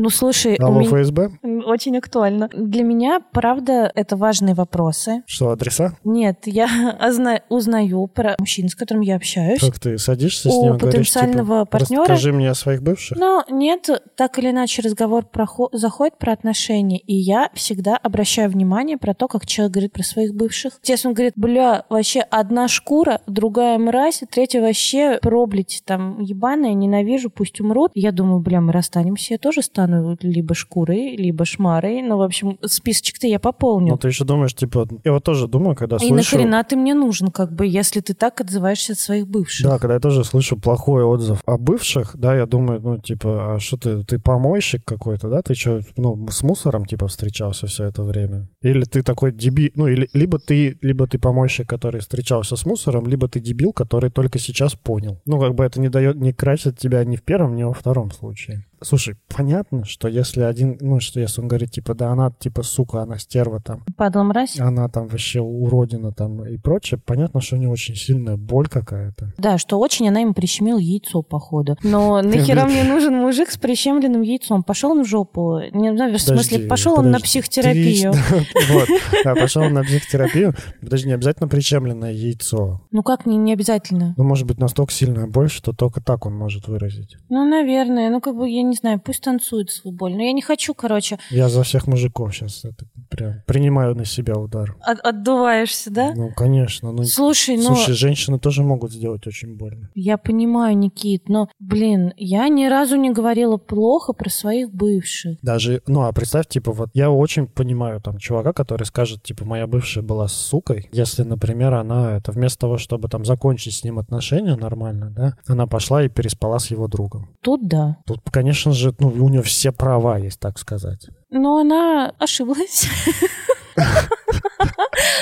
[0.00, 1.30] Ну, слушай, Алло, меня- ФСБ?
[1.66, 2.48] Очень актуально.
[2.54, 5.24] Для меня, правда, это важные вопросы.
[5.26, 5.96] Что, адреса?
[6.04, 6.68] Нет, я
[7.00, 9.58] озна- узнаю про мужчин, с которым я общаюсь.
[9.58, 13.18] Как ты садишься с ним и говоришь, потенциального типа, партнера- расскажи мне о своих бывших?
[13.18, 18.98] Но нет, так или иначе разговор прохо- заходит про отношения, и я всегда обращаю внимание
[18.98, 20.78] про то, как человек говорит про своих бывших.
[20.84, 27.30] Если он говорит, бля, вообще одна шкура, другая мразь, третья вообще проблить там ебаная, ненавижу,
[27.30, 27.90] пусть умрут.
[27.96, 29.87] Я думаю, бля, мы расстанемся, я тоже стану
[30.20, 32.02] либо шкурой, либо шмарой.
[32.02, 33.88] Ну, в общем, списочек-то я пополню.
[33.88, 36.14] Ну, ты еще думаешь, типа, я вот тоже думаю, когда и слышу...
[36.36, 39.66] нахрена ты мне нужен, как бы, если ты так отзываешься от своих бывших?
[39.66, 43.60] Да, когда я тоже слышу плохой отзыв о бывших, да, я думаю, ну, типа, а
[43.60, 45.42] что ты, ты помойщик какой-то, да?
[45.42, 48.48] Ты что, ну, с мусором, типа, встречался все это время?
[48.62, 53.06] Или ты такой дебил, ну, или, либо ты, либо ты помойщик, который встречался с мусором,
[53.06, 55.20] либо ты дебил, который только сейчас понял.
[55.26, 58.10] Ну, как бы это не дает, не красит тебя ни в первом, ни во втором
[58.10, 58.64] случае.
[58.80, 63.02] Слушай, понятно, что если один, ну, что если он говорит, типа, да она, типа, сука,
[63.02, 64.58] она стерва там, Падла мразь?
[64.58, 69.32] она там вообще уродина там и прочее, понятно, что у нее очень сильная боль какая-то.
[69.38, 71.76] Да, что очень она им прищемила яйцо, походу.
[71.82, 74.62] Но нахера мне нужен мужик с прищемленным яйцом?
[74.62, 75.60] Пошел он в жопу.
[75.72, 78.12] Не знаю, в смысле, пошел он на психотерапию.
[78.70, 78.88] Вот,
[79.24, 80.54] пошел он на психотерапию.
[80.80, 82.82] Подожди, не обязательно причемленное яйцо.
[82.90, 84.14] Ну как, не, не обязательно.
[84.16, 87.16] Ну, может быть, настолько сильная боль, что только так он может выразить.
[87.28, 88.10] Ну, наверное.
[88.10, 90.14] Ну, как бы, я не знаю, пусть танцует свою боль.
[90.14, 94.34] Но я не хочу, короче, Я за всех мужиков сейчас это прям принимаю на себя
[94.36, 94.76] удар.
[94.80, 96.12] от- отдуваешься, да?
[96.14, 96.92] Ну, конечно.
[96.92, 99.90] Ну, Слушай, ну, слушай, женщины тоже могут сделать очень больно.
[99.94, 105.38] я понимаю, Никит, но, блин, я ни разу не говорила плохо про своих бывших.
[105.42, 109.66] Даже, ну, а представь, типа, вот я очень понимаю там чувака, который скажет, типа, моя
[109.66, 114.56] бывшая была сукой, если, например, она это вместо того, чтобы там закончить с ним отношения
[114.56, 117.28] нормально, да, она пошла и переспала с его другом.
[117.42, 117.96] Тут да.
[118.06, 121.08] Тут, конечно же, ну, у нее все права есть, так сказать.
[121.30, 122.86] Но она ошиблась.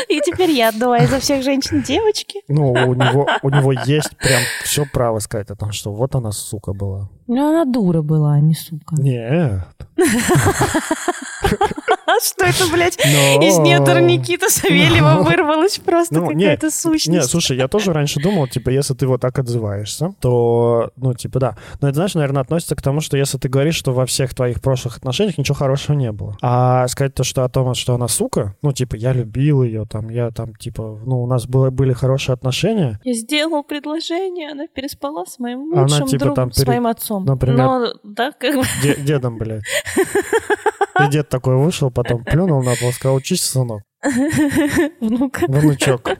[0.09, 2.41] И теперь я отдуваю за всех женщин девочки.
[2.49, 6.33] Ну, у него, у него есть прям все право сказать о том, что вот она
[6.33, 7.11] сука была.
[7.27, 8.95] Ну, она дура была, а не сука.
[8.97, 9.67] Нет.
[12.07, 17.09] А что это, блядь, Но- из недр Никиты Савельева Но- вырвалась просто Ну, какая-то сущность?
[17.09, 21.39] Не, слушай, я тоже раньше думал, типа, если ты вот так отзываешься, то, ну, типа,
[21.41, 21.57] да.
[21.81, 24.61] Но это, знаешь, наверное, относится к тому, что если ты говоришь, что во всех твоих
[24.61, 26.37] прошлых отношениях ничего хорошего не было.
[26.43, 30.09] А сказать то, что о том, что она сука, ну, типа, я любил ее, там,
[30.09, 35.25] я там, типа, ну, у нас было, были хорошие отношения, Я сделал предложение, она переспала
[35.25, 37.25] с моим Она, лучшим типа, другом, там с пере- моим отцом.
[37.25, 38.63] например- Но, да, как бы...
[38.83, 39.63] де- дедом, блядь.
[41.05, 43.83] И дед такой вышел, потом плюнул на пол, сказал, учись, сынок,
[45.01, 45.47] Внука.
[45.49, 46.11] внучок.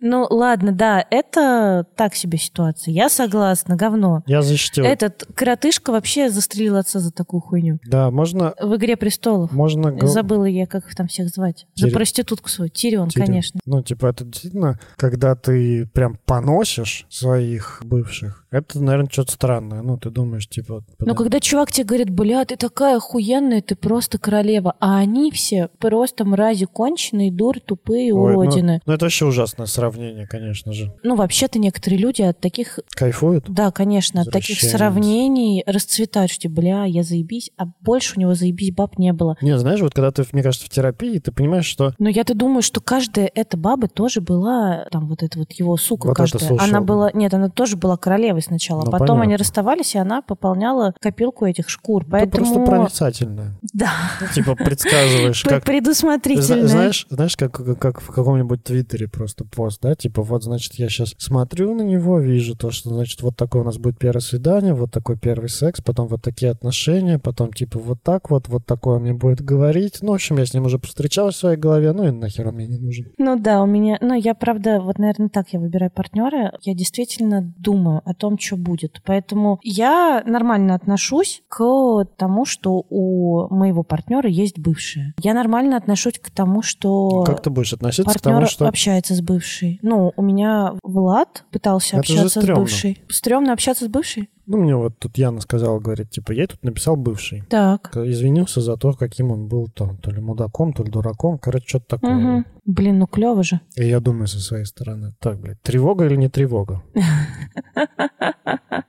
[0.00, 2.92] Ну, ладно, да, это так себе ситуация.
[2.92, 4.22] Я согласна, говно.
[4.26, 4.84] Я защитил.
[4.84, 7.78] Этот коротышка вообще застрелил отца за такую хуйню.
[7.84, 9.52] Да, можно, В «Игре престолов».
[9.52, 9.96] можно...
[10.06, 11.66] Забыла я, как их там всех звать.
[11.74, 12.70] За проститутку свою.
[12.70, 13.60] Тирион, конечно.
[13.64, 19.82] Ну, типа, это действительно, когда ты прям поносишь своих бывших, это, наверное, что-то странное.
[19.82, 20.84] Ну, ты думаешь, типа...
[21.00, 25.68] Но когда чувак тебе говорит, бля, ты такая охуенная, ты просто королева, а они все
[25.78, 28.82] просто мрази конченые, дуры, тупые, Ой, ну- уродины.
[28.84, 30.92] Ну, это вообще ужасное сравнение, конечно же.
[31.02, 33.46] Ну, вообще-то некоторые люди от таких, Кайфуют?
[33.48, 38.74] да, конечно, от таких сравнений расцветают, что, бля, я заебись, а больше у него заебись
[38.74, 39.38] баб не было.
[39.40, 41.94] Не, знаешь, вот когда ты, мне кажется, в терапии, ты понимаешь, что...
[41.98, 46.08] Но я-то думаю, что каждая эта баба тоже была, там, вот эта вот его сука
[46.08, 46.58] Вот каждая.
[46.58, 48.84] Она была, нет, она тоже была королевой сначала.
[48.84, 49.44] Ну, Потом они понятно.
[49.44, 52.04] расставались, и она пополняла копилку этих шкур.
[52.04, 52.44] Ты Поэтому...
[52.44, 53.58] просто проницательная.
[53.72, 53.90] Да,
[54.34, 55.64] Типа, предсказываешь, как...
[55.64, 56.55] предусмотрительно.
[56.60, 60.74] Зна- Знаешь, знаешь, как, как, как в каком-нибудь твиттере просто пост, да, типа, вот, значит,
[60.74, 64.20] я сейчас смотрю на него, вижу то, что, значит, вот такое у нас будет первое
[64.20, 68.66] свидание, вот такой первый секс, потом вот такие отношения, потом, типа, вот так вот, вот
[68.66, 69.98] такое он мне будет говорить.
[70.02, 72.54] Ну, в общем, я с ним уже повстречалась в своей голове, ну и нахер он
[72.54, 73.06] мне не нужен.
[73.18, 76.52] Ну да, у меня, ну я правда, вот, наверное, так я выбираю партнера.
[76.62, 79.00] Я действительно думаю о том, что будет.
[79.04, 85.14] Поэтому я нормально отношусь к тому, что у моего партнера есть бывшая.
[85.22, 88.66] Я нормально отношусь к тому, что Как ты будешь относиться к тому, что...
[88.66, 89.78] общается с бывшей.
[89.82, 93.02] Ну, у меня Влад пытался Это общаться с бывшей.
[93.08, 94.28] Стремно общаться с бывшей?
[94.46, 97.42] Ну, мне вот тут Яна сказала, говорит, типа, я тут написал бывший.
[97.50, 97.96] Так.
[97.96, 101.86] Извинился за то, каким он был там, то ли мудаком, то ли дураком, короче, что-то
[101.96, 102.14] такое.
[102.14, 102.46] Мгм.
[102.64, 103.60] Блин, ну клево же.
[103.76, 106.82] И я думаю со своей стороны, так, блядь, тревога или не тревога?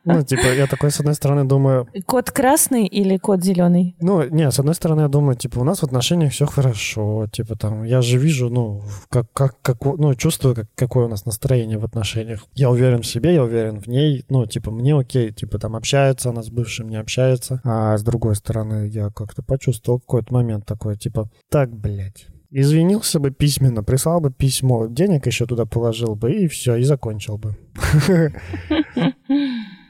[0.05, 3.95] Ну, типа, я такой, с одной стороны, думаю, Кот красный или кот зеленый?
[3.99, 7.57] ну, не, с одной стороны, я думаю, типа, у нас в отношениях все хорошо, типа,
[7.57, 11.77] там, я же вижу, ну, как, как, как, ну, чувствую, как, какое у нас настроение
[11.77, 12.45] в отношениях.
[12.55, 16.29] Я уверен в себе, я уверен в ней, ну, типа, мне окей, типа, там, общается
[16.29, 20.97] она с бывшим, не общается, а с другой стороны, я как-то почувствовал какой-то момент такой,
[20.97, 26.47] типа, так, блядь, Извинился бы письменно, прислал бы письмо, денег еще туда положил бы, и
[26.47, 27.57] все, и закончил бы.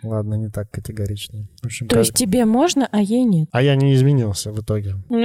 [0.04, 1.48] Ладно, не так категорично.
[1.62, 3.50] В общем, То есть тебе можно, а ей нет.
[3.52, 4.96] А я не изменился в итоге.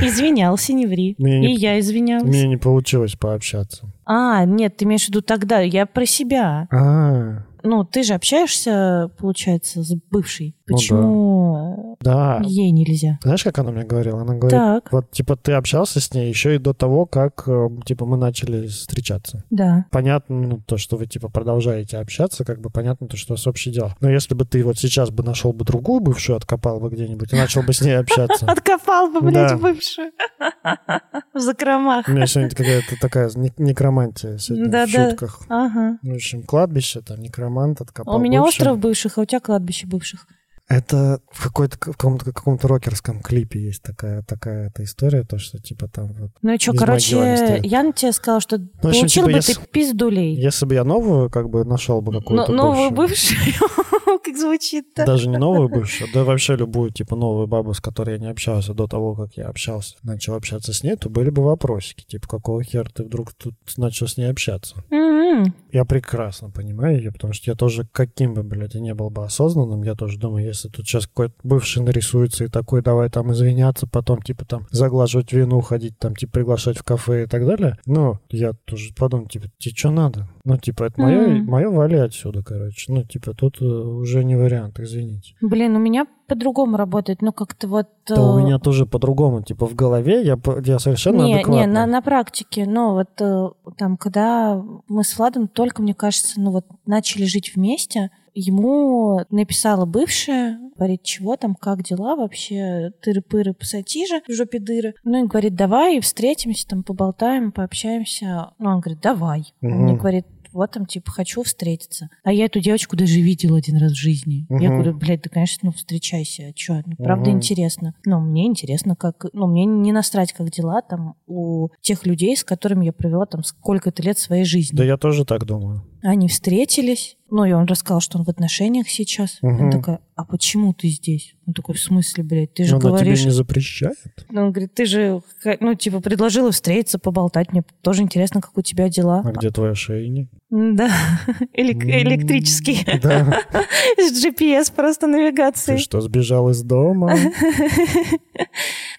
[0.00, 1.14] Извинялся, не ври.
[1.18, 2.24] И я извинялась.
[2.24, 3.92] Мне не получилось пообщаться.
[4.04, 5.60] А, нет, ты имеешь в виду тогда.
[5.60, 6.68] Я про себя.
[6.70, 10.56] А, Ну, ты же общаешься, получается, с бывшей.
[10.72, 12.40] Ну Почему да.
[12.44, 13.18] ей нельзя?
[13.22, 14.20] Знаешь, как она мне говорила?
[14.20, 17.68] Она говорит, Так, вот, типа, ты общался с ней еще и до того, как, э,
[17.84, 19.44] типа, мы начали встречаться.
[19.50, 19.86] да.
[19.90, 23.46] Понятно, ну, то, что вы, типа, продолжаете общаться, как бы понятно, то, что у вас
[23.46, 23.94] общее дело.
[24.00, 27.36] Но если бы ты вот сейчас бы нашел бы другую бывшую, откопал бы где-нибудь и
[27.36, 28.46] начал бы с ней общаться.
[28.50, 30.10] Откопал бы, блядь, бывшую.
[31.34, 32.08] В закромах.
[32.08, 35.42] У меня сегодня какая-то такая нек- некромантия сегодня в шутках.
[35.48, 40.26] В общем, кладбище, там, некромант откопал У меня остров бывших, а у тебя кладбище бывших.
[40.72, 45.58] Это в какой-то в каком-то, каком-то рокерском клипе есть такая такая эта история, то что
[45.58, 46.30] типа там вот.
[46.40, 47.60] Ну и что, короче.
[47.62, 50.34] Яна тебе сказала, что общем, получил типа, бы если- ты пиздулей.
[50.34, 53.38] Если бы я новую как бы нашел бы Но- какую-то Новую бывшую,
[54.24, 55.04] как звучит-то.
[55.04, 58.72] даже не новую бывшую, да вообще любую типа новую бабу, с которой я не общался
[58.72, 62.62] до того, как я общался, начал общаться с ней, то были бы вопросики, типа какого
[62.62, 64.76] хера ты вдруг тут начал с ней общаться?
[64.90, 65.54] М-м.
[65.72, 69.24] Я прекрасно понимаю ее, потому что я тоже, каким бы, блядь, я не был бы
[69.24, 73.86] осознанным, я тоже думаю, если тут сейчас какой-то бывший нарисуется и такой, давай там извиняться,
[73.86, 78.18] потом, типа, там, заглаживать вину, ходить, там, типа, приглашать в кафе и так далее, ну,
[78.30, 80.28] я тоже подумал, типа, тебе что надо?
[80.44, 81.50] Ну, типа, это мое, Мгм.
[81.50, 82.92] мое вали отсюда, короче.
[82.92, 85.34] Ну, типа, тут э, уже не вариант, извините.
[85.40, 87.88] Блин, у меня по-другому работает, ну как-то вот...
[88.08, 91.66] Да у э, меня тоже по-другому, типа, в голове я, я совершенно не, адекватный.
[91.66, 96.40] не, на, на практике, ну вот э, там, когда мы с Владом только, мне кажется,
[96.40, 103.52] ну вот начали жить вместе, ему написала бывшая, говорит, чего там, как дела вообще, тыры-пыры,
[103.52, 104.94] пассатижи в жопе дыры.
[105.04, 108.52] Ну и говорит, давай встретимся, там поболтаем, пообщаемся.
[108.58, 109.52] Ну он говорит, давай.
[109.62, 109.82] Он Мгм.
[109.84, 112.08] мне говорит, вот там, типа, хочу встретиться.
[112.24, 114.46] А я эту девочку даже видела один раз в жизни.
[114.48, 114.74] Я Мгм.
[114.74, 116.48] говорю, блядь, да, конечно, ну, встречайся.
[116.48, 117.38] А чё, ну, правда Мгм.
[117.38, 117.94] интересно.
[118.04, 119.26] Ну, мне интересно, как...
[119.32, 123.44] Ну, мне не насрать, как дела там у тех людей, с которыми я провела там
[123.44, 124.76] сколько-то лет своей жизни.
[124.76, 125.82] Да я тоже так думаю.
[126.02, 129.38] Они встретились, ну, и он рассказал, что он в отношениях сейчас.
[129.40, 129.66] Мгм.
[129.70, 131.34] Я такая, а почему ты здесь?
[131.46, 133.20] Он такой, в смысле, блядь, ты же она говоришь...
[133.20, 133.96] тебе не запрещает?
[134.28, 135.22] Ну, Он говорит, ты же,
[135.60, 137.50] ну, типа, предложила встретиться, поболтать.
[137.52, 139.22] Мне тоже интересно, как у тебя дела.
[139.24, 140.28] А где твой ошейник?
[140.50, 140.90] Да,
[141.56, 142.84] Элек- электрический.
[143.02, 143.40] Да.
[143.96, 145.78] С GPS просто Ты навигации.
[145.78, 147.16] что, сбежал из дома?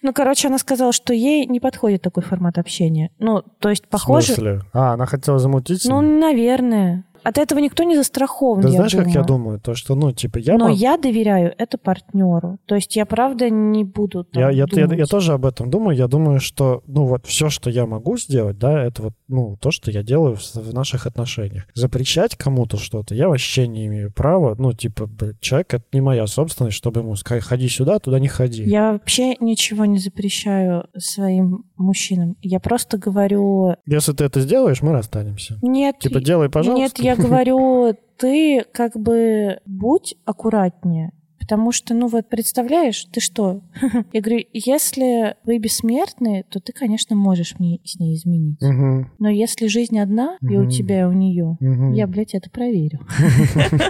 [0.02, 3.10] Ну, короче, она сказала, что ей не подходит такой формат общения.
[3.18, 4.34] Ну, то есть, В похоже...
[4.34, 4.60] смысле?
[4.74, 5.86] А, она хотела замутить?
[5.86, 7.04] Ну, наверное.
[7.24, 9.26] От этого никто не застрахован, да я знаешь, как я думаю.
[9.26, 9.60] думаю?
[9.60, 10.58] То, что, ну, типа, я...
[10.58, 12.58] Но мог- я доверяю это партнеру.
[12.66, 15.96] То есть я правда не буду Я, я, я, я тоже об этом думаю.
[15.96, 19.70] Я думаю, что, ну, вот все, что я могу сделать, да, это вот, ну, то,
[19.70, 21.64] что я делаю в, в наших отношениях.
[21.74, 24.54] Запрещать кому-то что-то я вообще не имею права.
[24.58, 25.08] Ну, типа,
[25.40, 28.64] человек— это не моя собственность, чтобы ему сказать, ходи сюда, туда не ходи.
[28.64, 32.36] Я вообще ничего не запрещаю своим мужчинам.
[32.42, 35.58] Я просто говорю, Если ты это сделаешь, мы расстанемся.
[35.62, 36.82] нет, Типа, делай, пожалуйста.
[36.82, 41.10] нет, я говорю, ты как бы будь аккуратнее.
[41.38, 43.60] Потому что, ну вот, представляешь, ты что?
[44.14, 48.62] Я говорю, если вы бессмертные, то ты, конечно, можешь мне с ней изменить.
[48.62, 51.92] Мгм, Но если жизнь одна, и у тебя, и у нее, мгм.
[51.92, 53.00] я, блядь, это проверю.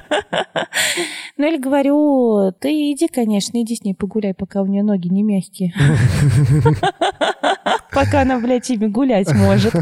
[1.37, 5.25] Ну или говорю, ты иди, конечно, иди с ней погуляй, пока у нее ноги не
[5.25, 5.73] мягкие.
[7.93, 9.75] Пока она, блядь, ими гулять может.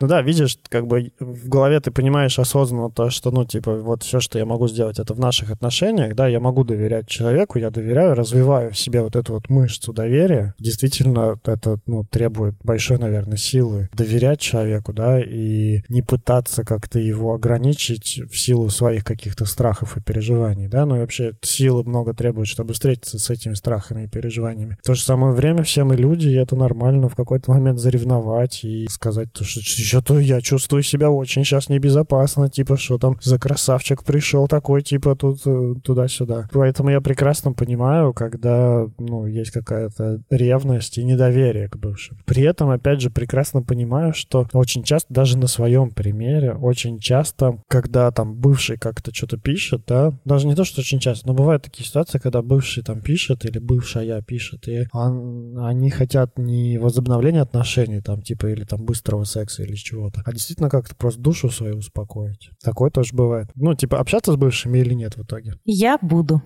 [0.00, 4.02] Ну да, видишь, как бы в голове ты понимаешь осознанно то, что, ну, типа, вот
[4.02, 7.70] все, что я могу сделать, это в наших отношениях, да, я могу доверять человеку, я
[7.70, 10.54] доверяю, развиваю в себе вот эту вот мышцу доверия.
[10.58, 17.34] Действительно, это, ну, требует большой, наверное, силы доверять человеку, да, и не пытаться как-то его
[17.34, 22.48] ограничить в силу своих каких-то страхов и переживаний, да, ну и вообще силы много требует,
[22.48, 24.76] чтобы встретиться с этими страхами и переживаниями.
[24.82, 28.64] В то же самое время все мы люди, и это нормально в какой-то момент заревновать
[28.64, 33.38] и сказать, то, что что-то я чувствую себя очень сейчас небезопасно, типа, что там за
[33.38, 36.48] красавчик пришел такой, типа, тут э, туда-сюда.
[36.52, 42.18] Поэтому я прекрасно понимаю, когда, ну, есть какая-то ревность и недоверие к бывшим.
[42.24, 47.62] При этом, опять же, прекрасно понимаю, что очень часто, даже на своем примере, очень часто,
[47.68, 51.62] когда там бывший как-то что-то пишет, да, даже не то, что очень часто, но бывают
[51.62, 57.42] такие ситуации, когда бывший там пишет или бывшая пишет, и он, они хотят не возобновления
[57.42, 61.76] отношений, там, типа, или там быстрого секса или чего-то, а действительно как-то просто душу свою
[61.76, 62.50] успокоить.
[62.62, 63.48] Такое тоже бывает.
[63.54, 65.54] Ну, типа, общаться с бывшими или нет в итоге?
[65.64, 66.42] Я буду.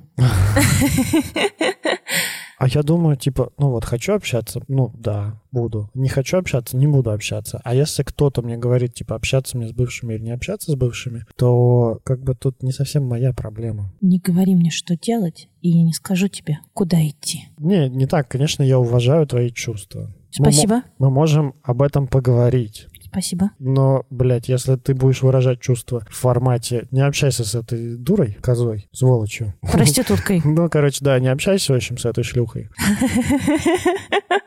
[2.62, 5.90] А я думаю, типа, ну вот, хочу общаться, ну да, буду.
[5.94, 7.60] Не хочу общаться, не буду общаться.
[7.64, 11.26] А если кто-то мне говорит, типа, общаться мне с бывшими или не общаться с бывшими,
[11.36, 13.92] то как бы тут не совсем моя проблема.
[14.00, 17.48] Не говори мне, что делать, и я не скажу тебе, куда идти.
[17.58, 18.28] Не, не так.
[18.28, 20.14] Конечно, я уважаю твои чувства.
[20.30, 20.82] Спасибо.
[20.98, 22.86] Мы, мы можем об этом поговорить.
[23.12, 23.50] Спасибо.
[23.58, 28.88] Но, блядь, если ты будешь выражать чувства в формате «не общайся с этой дурой, козой,
[28.92, 29.52] сволочью».
[29.60, 30.40] Проституткой.
[30.52, 32.70] Ну, короче, да, не общайся, в общем, с этой шлюхой.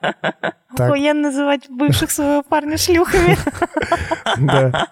[0.78, 3.38] Охуенно называть бывших своего парня шлюхами.
[4.38, 4.88] Да.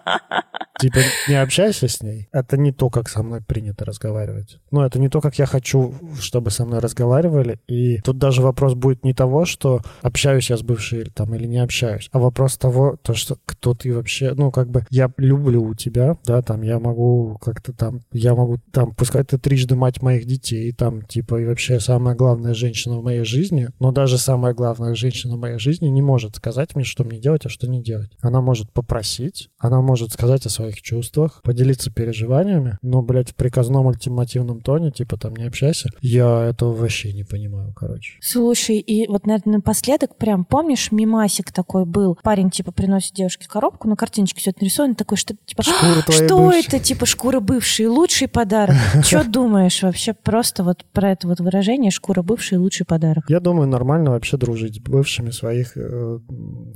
[0.79, 2.27] Типа, не общайся с ней.
[2.31, 4.57] Это не то, как со мной принято разговаривать.
[4.71, 7.59] Ну, это не то, как я хочу, чтобы со мной разговаривали.
[7.67, 11.59] И тут даже вопрос будет не того, что общаюсь я с бывшей там или не
[11.59, 15.75] общаюсь, а вопрос того, то, что кто ты вообще, ну, как бы, я люблю у
[15.75, 20.25] тебя, да, там, я могу как-то там, я могу там, пускай ты трижды мать моих
[20.25, 24.95] детей, там, типа, и вообще самая главная женщина в моей жизни, но даже самая главная
[24.95, 28.11] женщина в моей жизни не может сказать мне, что мне делать, а что не делать.
[28.21, 33.35] Она может попросить, она может сказать о своих своих чувствах, поделиться переживаниями, но, блядь, в
[33.35, 38.13] приказном ультимативном тоне, типа там не общайся, я этого вообще не понимаю, короче.
[38.21, 43.87] Слушай, и вот, наверное, напоследок прям, помнишь, мимасик такой был, парень, типа, приносит девушке коробку,
[43.87, 46.59] на картиночке все это нарисовано, такой, что, типа, что бывшей.
[46.61, 48.75] это, типа, шкура бывшей, лучший подарок.
[49.03, 53.25] Что думаешь вообще просто вот про это вот выражение шкура бывшей, лучший подарок?
[53.27, 56.19] Я думаю, нормально вообще дружить с бывшими своих, э,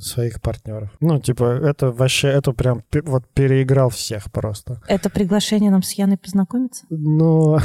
[0.00, 0.90] своих партнеров.
[1.00, 4.80] Ну, типа, это вообще, это прям вот переиграл собрал всех просто.
[4.88, 6.84] Это приглашение нам с Яной познакомиться?
[6.90, 7.58] Ну,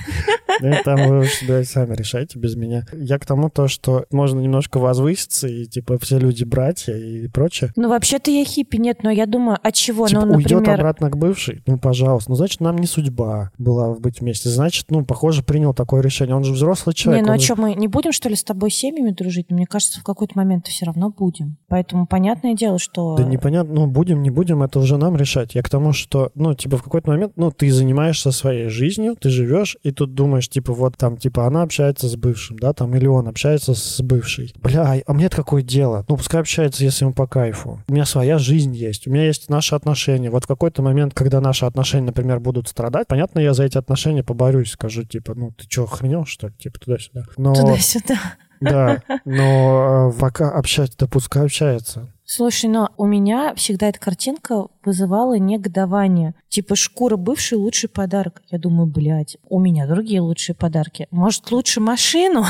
[0.60, 2.84] это вы уж себя сами решайте без меня.
[2.92, 7.72] Я к тому то, что можно немножко возвыситься, и типа все люди братья и прочее.
[7.76, 10.08] Ну, вообще-то я хиппи, нет, но я думаю, от чего?
[10.08, 10.58] Типа, ну, например...
[10.58, 11.62] уйдет обратно к бывшей?
[11.66, 12.30] Ну, пожалуйста.
[12.30, 14.48] Ну, значит, нам не судьба была быть вместе.
[14.48, 16.34] Значит, ну, похоже, принял такое решение.
[16.34, 17.22] Он же взрослый человек.
[17.22, 19.50] Не, ну а что, мы не будем, что ли, с тобой семьями дружить?
[19.50, 21.56] Мне кажется, в какой-то момент все равно будем.
[21.68, 23.16] Поэтому понятное дело, что...
[23.16, 25.49] Да непонятно, ну, будем, не будем, это уже нам решать.
[25.54, 29.30] Я к тому, что, ну, типа, в какой-то момент, ну, ты занимаешься своей жизнью, ты
[29.30, 33.06] живешь, и тут думаешь, типа, вот там, типа, она общается с бывшим, да, там, или
[33.06, 34.52] он общается с бывшей.
[34.62, 36.04] Бля, а мне это какое дело?
[36.08, 37.82] Ну, пускай общается, если ему по кайфу.
[37.88, 40.30] У меня своя жизнь есть, у меня есть наши отношения.
[40.30, 44.22] Вот в какой-то момент, когда наши отношения, например, будут страдать, понятно, я за эти отношения
[44.22, 46.54] поборюсь, скажу, типа, ну, ты что, охренел, что ли?
[46.58, 47.24] Типа, туда-сюда.
[47.36, 47.54] Но...
[47.54, 48.18] Туда-сюда.
[48.60, 52.12] Да, но э, пока общаться, да пускай общается.
[52.24, 56.34] Слушай, но у меня всегда эта картинка вызывала негодование.
[56.48, 58.42] Типа шкура бывший лучший подарок.
[58.50, 61.06] Я думаю, блядь, у меня другие лучшие подарки.
[61.10, 62.44] Может, лучше машину?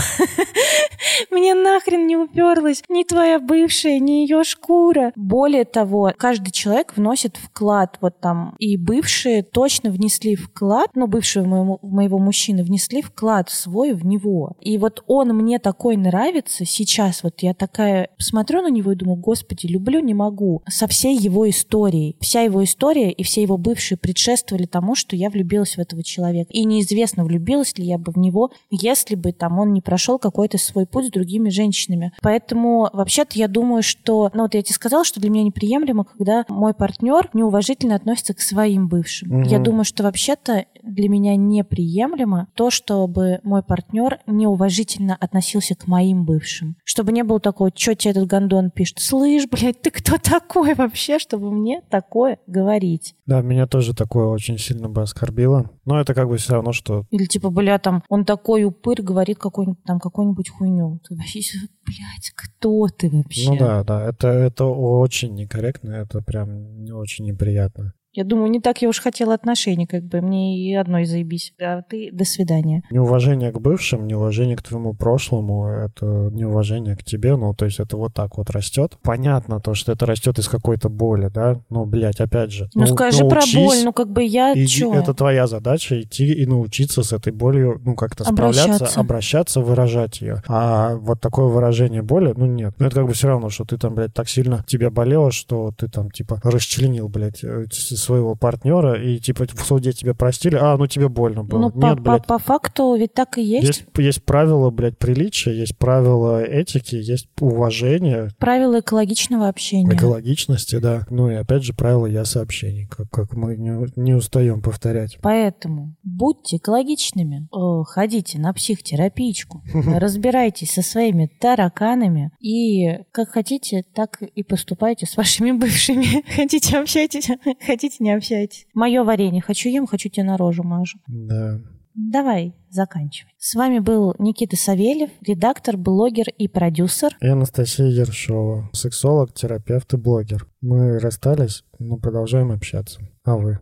[1.30, 5.12] Мне нахрен не уперлась ни твоя бывшая, ни ее шкура.
[5.16, 7.98] Более того, каждый человек вносит вклад.
[8.00, 13.92] Вот там и бывшие точно внесли вклад, ну, бывшие моему, моего мужчины внесли вклад свой
[13.92, 14.56] в него.
[14.60, 17.22] И вот он мне такой нравится сейчас.
[17.22, 20.62] Вот я такая смотрю на него и думаю, господи, люблю, не могу.
[20.68, 22.16] Со всей его историей.
[22.20, 26.50] Вся его история и все его бывшие предшествовали тому, что я влюбилась в этого человека.
[26.52, 30.58] И неизвестно, влюбилась ли я бы в него, если бы там он не прошел какой-то
[30.58, 32.12] свой путь с другими женщинами.
[32.22, 34.30] Поэтому вообще-то я думаю, что...
[34.34, 38.40] Ну вот я тебе сказала, что для меня неприемлемо, когда мой партнер неуважительно относится к
[38.40, 39.40] своим бывшим.
[39.40, 39.48] Угу.
[39.48, 46.24] Я думаю, что вообще-то для меня неприемлемо то, чтобы мой партнер неуважительно относился к моим
[46.24, 46.76] бывшим.
[46.84, 48.98] Чтобы не было такого, что тебе этот гондон пишет.
[48.98, 53.14] Слышь, блядь, ты кто такой вообще, чтобы мне такое говорить?
[53.26, 55.70] Да, меня тоже такое очень сильно бы оскорбило.
[55.84, 57.04] Но это как бы все равно, что...
[57.10, 61.00] Или типа, бля, там, он такой упырь, говорит какой-нибудь там какую-нибудь хуйню.
[61.08, 61.40] Ты вообще,
[61.84, 63.50] блядь, кто ты вообще?
[63.50, 67.94] Ну да, да, это, это очень некорректно, это прям очень неприятно.
[68.12, 71.52] Я думаю, не так я уж хотела отношений, как бы мне и одной заебись.
[71.60, 72.82] А ты до свидания.
[72.90, 77.96] Неуважение к бывшим, неуважение к твоему прошлому, это неуважение к тебе, ну, то есть это
[77.96, 78.98] вот так вот растет.
[79.02, 82.68] Понятно то, что это растет из какой-то боли, да, но, блядь, опять же.
[82.74, 84.92] Ну, скажи про боль, ну как бы я иди- чё?
[84.92, 89.00] это твоя задача идти и научиться с этой болью, ну, как-то справляться, Обращаться.
[89.00, 90.42] обращаться, выражать ее.
[90.48, 92.74] А вот такое выражение боли, ну, нет.
[92.78, 95.72] Ну, это как бы все равно, что ты там, блядь, так сильно тебе болело, что
[95.78, 97.66] ты там, типа, расчленил, блядь, э,
[98.00, 101.70] своего партнера, и, типа, в суде тебе простили, а, ну, тебе больно было.
[101.74, 103.66] Ну, нет, по- блядь, по факту ведь так и есть.
[103.66, 109.94] есть, есть правила, блядь, приличия, есть правила этики, есть уважение, Правила экологичного общения.
[109.94, 111.06] экологичности, да.
[111.10, 115.18] Ну и опять же правила я сообщений, как, как мы не, не устаем повторять.
[115.22, 124.22] Поэтому будьте экологичными, Э, ходите на психотерапичку, разбирайтесь со своими тараканами и как хотите, так
[124.22, 126.24] и поступайте с вашими бывшими.
[126.36, 127.28] Хотите общайтесь,
[127.66, 128.66] хотите не общайтесь.
[128.74, 129.42] Мое варенье.
[129.42, 130.98] Хочу ем, хочу тебе на рожу мажу.
[131.08, 131.60] Да.
[131.94, 133.32] Давай, заканчивай.
[133.36, 137.16] С вами был Никита Савельев, редактор, блогер и продюсер.
[137.20, 140.46] И Анастасия Ершова, сексолог, терапевт и блогер.
[140.60, 143.00] Мы расстались, но продолжаем общаться.
[143.24, 143.58] А вы?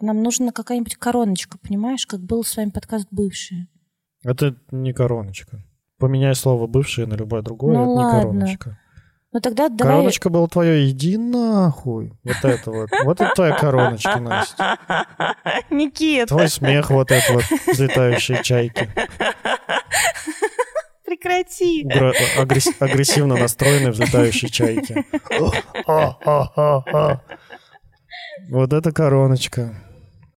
[0.00, 3.68] Нам нужна какая-нибудь короночка, понимаешь, как был с вами подкаст «Бывшие».
[4.22, 5.62] Это не короночка.
[5.98, 8.16] Поменяй слово «бывшее» на любое другое, Ну это ладно.
[8.16, 8.78] не короночка.
[9.34, 9.94] Ну тогда давай...
[9.94, 12.12] Короночка была твое, иди нахуй.
[12.22, 12.90] Вот это вот.
[13.02, 14.78] Вот это твоя короночка, Настя.
[15.70, 18.88] Никит, Твой смех, вот это вот, взлетающие чайки.
[21.04, 21.82] прекрати.
[21.82, 25.04] Гра- агресс- агрессивно настроенные взлетающие чайки.
[28.50, 29.74] Вот это короночка.